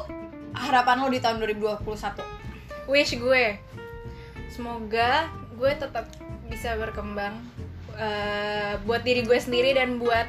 harapan 0.51 0.97
lo 0.99 1.09
di 1.09 1.21
tahun 1.23 1.37
2021. 1.39 2.91
wish 2.91 3.15
gue 3.15 3.45
semoga 4.51 5.31
gue 5.55 5.71
tetap 5.71 6.11
bisa 6.51 6.75
berkembang 6.75 7.39
eh, 7.95 8.75
buat 8.83 9.03
diri 9.03 9.23
gue 9.23 9.39
sendiri 9.39 9.75
dan 9.75 10.03
buat 10.03 10.27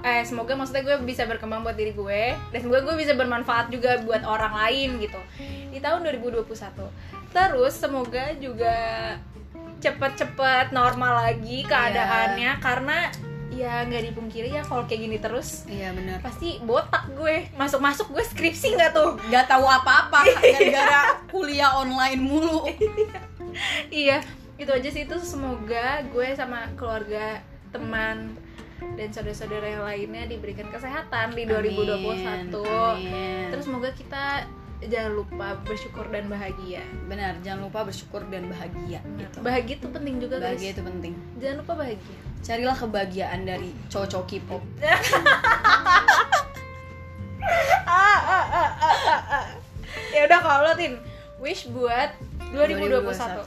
eh 0.00 0.24
semoga 0.24 0.56
maksudnya 0.56 0.82
gue 0.82 0.96
bisa 1.04 1.28
berkembang 1.28 1.60
buat 1.60 1.76
diri 1.76 1.92
gue 1.92 2.32
dan 2.50 2.58
semoga 2.58 2.80
gue 2.82 2.96
bisa 2.96 3.12
bermanfaat 3.12 3.68
juga 3.68 4.00
buat 4.00 4.24
orang 4.24 4.56
lain 4.56 4.96
gitu. 4.98 5.20
Di 5.68 5.78
tahun 5.78 6.08
2021 6.08 6.48
terus 7.32 7.74
semoga 7.76 8.32
juga 8.36 8.76
cepet-cepet 9.80 10.70
normal 10.70 11.26
lagi 11.26 11.64
keadaannya 11.64 12.60
karena 12.60 13.08
ya 13.52 13.84
nggak 13.84 14.14
dipungkiri 14.14 14.48
ya 14.48 14.64
kalau 14.64 14.88
kayak 14.88 15.00
gini 15.04 15.18
terus 15.20 15.68
Iya 15.68 15.92
benar. 15.92 16.18
pasti 16.24 16.56
botak 16.64 17.04
gue. 17.12 17.52
Masuk-masuk 17.56 18.08
gue 18.10 18.24
skripsi 18.24 18.78
nggak 18.78 18.92
tuh? 18.96 19.20
Gak 19.28 19.44
tahu 19.44 19.64
apa-apa 19.68 20.24
gara-gara 20.40 21.20
kuliah 21.28 21.76
online 21.76 22.20
mulu. 22.20 22.64
iya 23.92 24.24
itu 24.56 24.70
aja 24.72 24.88
sih. 24.88 25.04
Itu 25.04 25.20
semoga 25.20 26.00
gue 26.08 26.28
sama 26.32 26.70
keluarga 26.78 27.42
teman 27.72 28.36
dan 28.98 29.08
saudara-saudara 29.10 29.66
yang 29.66 29.84
lainnya 29.84 30.24
diberikan 30.28 30.66
kesehatan 30.68 31.32
di 31.34 31.48
2021 31.48 32.52
Amin. 32.54 33.50
terus 33.50 33.64
semoga 33.64 33.90
kita 33.94 34.46
jangan 34.82 35.12
lupa 35.14 35.54
bersyukur 35.62 36.10
dan 36.10 36.26
bahagia 36.26 36.82
benar, 37.06 37.38
jangan 37.46 37.70
lupa 37.70 37.86
bersyukur 37.86 38.26
dan 38.26 38.50
bahagia 38.50 38.98
gitu. 39.18 39.38
bahagia 39.38 39.74
itu 39.78 39.88
penting 39.90 40.14
juga 40.18 40.42
guys 40.42 40.58
Bahagia 40.58 40.70
itu 40.74 40.82
penting. 40.82 41.12
jangan 41.38 41.56
lupa 41.62 41.72
bahagia 41.78 42.16
Carilah 42.42 42.74
kebahagiaan 42.74 43.46
dari 43.46 43.70
cowok-cowok 43.86 44.26
K-pop. 44.26 44.62
ah, 44.82 44.98
ah, 47.86 48.18
ah, 48.50 48.70
ah, 48.82 48.90
ah, 49.06 49.22
ah. 49.30 49.46
ya 50.10 50.26
udah 50.26 50.40
kalau 50.42 50.66
lo 50.66 50.74
tin 50.74 50.98
wish 51.38 51.70
buat 51.70 52.10
2021, 52.50 53.46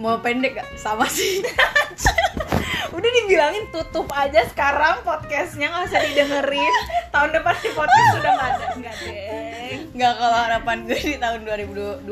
Mau 0.00 0.16
pendek 0.24 0.56
gak? 0.60 0.68
Sama 0.80 1.04
sih. 1.08 1.40
udah 2.92 3.10
dibilangin 3.22 3.64
tutup 3.70 4.06
aja 4.12 4.46
sekarang 4.46 5.02
podcastnya 5.02 5.70
nggak 5.70 5.84
usah 5.88 6.00
didengerin. 6.04 6.74
Tahun 7.10 7.30
depan 7.32 7.54
di 7.58 7.70
podcast 7.72 8.08
sudah 8.14 8.30
nggak 8.32 8.50
ada. 8.52 8.66
Nggak 8.76 8.94
deh 9.00 9.74
Nggak 9.96 10.12
kalau 10.14 10.38
harapan 10.38 10.76
gue 10.84 11.00
di 11.00 11.16
tahun 11.16 11.40
2021 11.42 12.04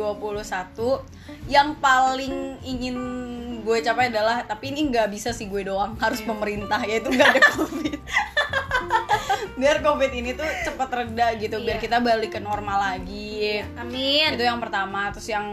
yang 1.46 1.76
paling 1.78 2.34
ingin 2.64 2.96
gue 3.60 3.76
capai 3.80 4.08
adalah 4.08 4.44
tapi 4.44 4.72
ini 4.72 4.88
nggak 4.88 5.08
bisa 5.08 5.32
sih 5.32 5.48
gue 5.48 5.64
doang 5.64 5.96
harus 5.96 6.20
pemerintah 6.20 6.80
yaitu 6.82 7.08
nggak 7.08 7.28
ada 7.36 7.42
covid. 7.54 8.00
Biar 9.60 9.80
covid 9.80 10.10
ini 10.10 10.34
tuh 10.34 10.44
cepat 10.66 10.90
reda 10.90 11.38
gitu 11.38 11.56
biar 11.62 11.78
Iya. 11.78 11.84
kita 11.84 11.98
balik 12.02 12.34
ke 12.34 12.40
normal 12.42 12.98
lagi. 12.98 13.62
Amin. 13.78 14.34
Itu 14.34 14.42
yang 14.42 14.58
pertama. 14.58 15.08
Terus 15.14 15.30
yang 15.30 15.46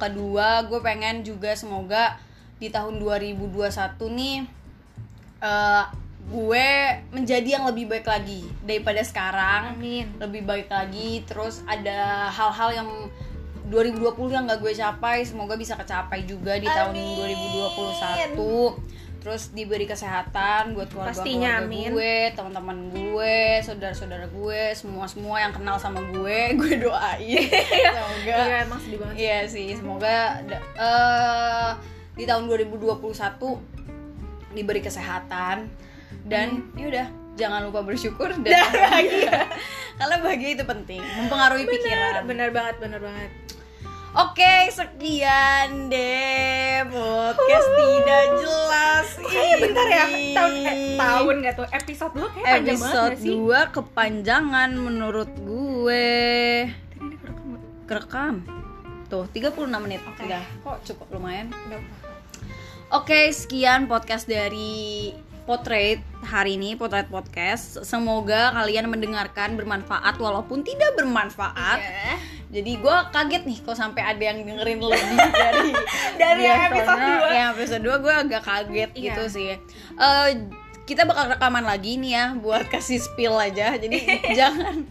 kedua 0.00 0.64
gue 0.66 0.80
pengen 0.80 1.20
juga 1.22 1.52
semoga 1.52 2.16
di 2.56 2.70
tahun 2.70 3.02
2021 3.02 3.42
nih 3.98 4.61
eh, 5.42 5.84
gue 6.22 6.68
menjadi 7.10 7.58
yang 7.60 7.66
lebih 7.66 7.90
baik 7.90 8.06
lagi 8.06 8.46
daripada 8.62 9.02
sekarang. 9.02 9.74
Amin. 9.74 10.06
Lebih 10.22 10.46
baik 10.46 10.70
lagi. 10.70 11.26
Terus 11.26 11.66
ada 11.66 12.30
hal-hal 12.30 12.70
yang 12.72 12.90
2020 13.68 14.28
yang 14.36 14.44
gak 14.44 14.60
gue 14.60 14.72
capai 14.76 15.24
semoga 15.24 15.56
bisa 15.56 15.72
kecapai 15.80 16.28
juga 16.28 16.60
di 16.60 16.68
tahun 16.68 16.92
Amin. 16.92 17.40
2021 18.36 19.00
terus 19.22 19.54
diberi 19.54 19.86
kesehatan 19.86 20.74
buat 20.74 20.90
keluarga 20.90 21.14
Pastinya, 21.14 21.62
keluarga 21.62 21.70
amin. 21.70 21.88
gue 21.94 22.14
teman-teman 22.34 22.76
gue 22.90 23.36
saudara-saudara 23.62 24.26
gue 24.34 24.62
semua 24.74 25.06
semua 25.06 25.38
yang 25.38 25.54
kenal 25.54 25.78
sama 25.78 26.02
gue 26.10 26.38
gue 26.60 26.72
doain. 26.82 27.46
Semoga 27.46 28.34
iya 28.34 28.66
emang 28.66 28.82
sedih 28.82 28.98
banget 28.98 29.14
Iya 29.22 29.38
sih, 29.46 29.68
semoga 29.78 30.42
eh, 30.50 31.70
di 32.18 32.26
tahun 32.26 32.50
2021 32.50 33.81
diberi 34.52 34.80
kesehatan 34.80 35.66
dan 36.22 36.68
ya 36.76 36.86
udah 36.88 37.06
jangan 37.34 37.64
lupa 37.64 37.80
bersyukur 37.80 38.28
dan 38.44 38.52
bahagia. 38.68 39.48
Karena 39.92 40.16
bahagia 40.20 40.50
itu 40.52 40.64
penting, 40.64 41.00
mempengaruhi 41.00 41.64
pikiran. 41.64 42.24
benar 42.24 42.48
banget 42.50 42.76
benar 42.78 43.00
banget 43.00 43.30
Oke, 44.12 44.68
sekian 44.68 45.88
deh 45.88 46.84
podcast 46.84 47.68
tidak 47.72 48.24
jelas 48.36 49.06
Kayaknya 49.16 49.32
Oh, 49.32 49.40
iya, 49.40 49.56
bentar 49.56 49.86
ya 49.88 50.04
ini. 50.04 50.36
tahun 50.36 50.52
eh, 50.52 50.76
tahun 51.00 51.34
nggak 51.40 51.54
tuh 51.56 51.68
episode 51.72 52.12
dua 52.12 52.28
kayak 52.28 52.44
panjang 52.44 52.76
banget 52.76 52.92
Episode 52.92 53.16
2 53.24 53.72
kepanjangan 53.72 54.70
menurut 54.76 55.30
gue. 55.32 56.12
Ini 57.00 57.14
kerekam. 57.88 58.34
Tuh, 59.08 59.24
36 59.28 59.80
menit. 59.80 60.00
Oke. 60.04 60.24
Udah, 60.24 60.44
kok 60.60 60.76
cukup 60.84 61.06
lumayan. 61.16 61.48
Apa-apa. 61.48 62.01
Oke, 62.92 63.32
sekian 63.32 63.88
podcast 63.88 64.28
dari 64.28 65.12
Potret 65.42 65.98
hari 66.22 66.54
ini, 66.54 66.76
Potret 66.76 67.08
Podcast. 67.08 67.80
Semoga 67.82 68.52
kalian 68.52 68.86
mendengarkan 68.86 69.56
bermanfaat 69.56 70.14
walaupun 70.16 70.60
tidak 70.60 70.92
bermanfaat. 70.94 71.80
Iya. 71.80 72.14
Jadi 72.52 72.72
gue 72.78 72.96
kaget 73.08 73.42
nih 73.48 73.58
kok 73.58 73.74
sampai 73.74 74.04
ada 74.04 74.20
yang 74.22 74.44
dengerin 74.44 74.76
lebih 74.78 75.18
dari 75.24 75.72
Dari 76.20 76.42
yang 76.44 76.68
biasanya. 76.68 76.68
episode 76.68 77.00
dua. 77.00 77.28
Yang 77.32 77.48
episode 77.50 77.82
2 77.82 78.04
gue 78.04 78.14
agak 78.14 78.42
kaget 78.44 78.90
Iya. 78.92 79.00
gitu 79.02 79.22
sih. 79.26 79.50
Eh, 79.96 80.28
kita 80.84 81.02
bakal 81.02 81.32
rekaman 81.32 81.64
lagi 81.64 81.96
nih 81.96 82.12
ya 82.12 82.24
buat 82.36 82.68
kasih 82.68 83.00
spill 83.00 83.34
aja. 83.34 83.72
Jadi 83.74 83.98
jangan. 84.38 84.84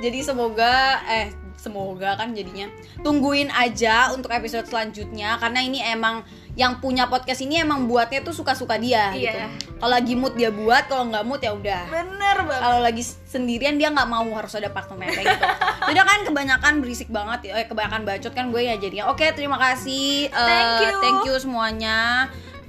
Jadi 0.00 0.18
semoga 0.24 0.74
eh 1.04 1.28
semoga 1.58 2.14
kan 2.14 2.32
jadinya 2.32 2.70
tungguin 3.02 3.50
aja 3.50 4.14
untuk 4.14 4.30
episode 4.30 4.64
selanjutnya 4.64 5.36
karena 5.36 5.58
ini 5.58 5.82
emang 5.82 6.22
yang 6.58 6.82
punya 6.82 7.06
podcast 7.06 7.38
ini 7.38 7.62
emang 7.62 7.86
buatnya 7.86 8.18
tuh 8.20 8.34
suka-suka 8.34 8.74
dia 8.76 9.14
Iya. 9.14 9.14
gitu. 9.14 9.38
Kalau 9.78 9.92
lagi 9.94 10.12
mood 10.12 10.34
dia 10.34 10.50
buat, 10.50 10.90
kalau 10.90 11.06
nggak 11.06 11.22
mood 11.22 11.38
ya 11.38 11.54
udah. 11.54 11.82
Bener 11.86 12.36
banget. 12.42 12.60
Kalau 12.60 12.78
lagi 12.82 13.02
sendirian 13.24 13.78
dia 13.78 13.88
nggak 13.88 14.04
mau 14.04 14.26
harus 14.34 14.50
ada 14.52 14.66
partner 14.66 15.06
kayak 15.06 15.26
gitu. 15.28 15.46
Udah 15.94 16.02
kan 16.02 16.18
kebanyakan 16.26 16.72
berisik 16.78 17.08
banget 17.08 17.46
ya 17.46 17.52
eh, 17.56 17.64
kebanyakan 17.64 18.02
bacot 18.02 18.32
kan 18.32 18.50
gue 18.50 18.58
ya 18.60 18.74
jadinya. 18.74 19.06
Oke 19.06 19.30
terima 19.30 19.54
kasih 19.56 20.26
Eh, 20.26 20.34
Thank 20.34 20.74
you. 20.82 20.94
thank 20.98 21.20
you 21.24 21.34
semuanya. 21.38 22.26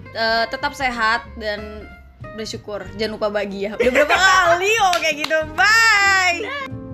Eh, 0.10 0.46
tetap 0.48 0.72
sehat 0.72 1.26
dan 1.36 1.90
bersyukur. 2.36 2.86
Jangan 2.94 3.18
lupa 3.18 3.28
bahagia. 3.28 3.74
Udah 3.74 3.90
berapa 3.92 4.14
kali 4.14 4.72
oh 4.80 4.96
kayak 4.98 5.16
gitu. 5.18 5.38
Bye 5.58 6.89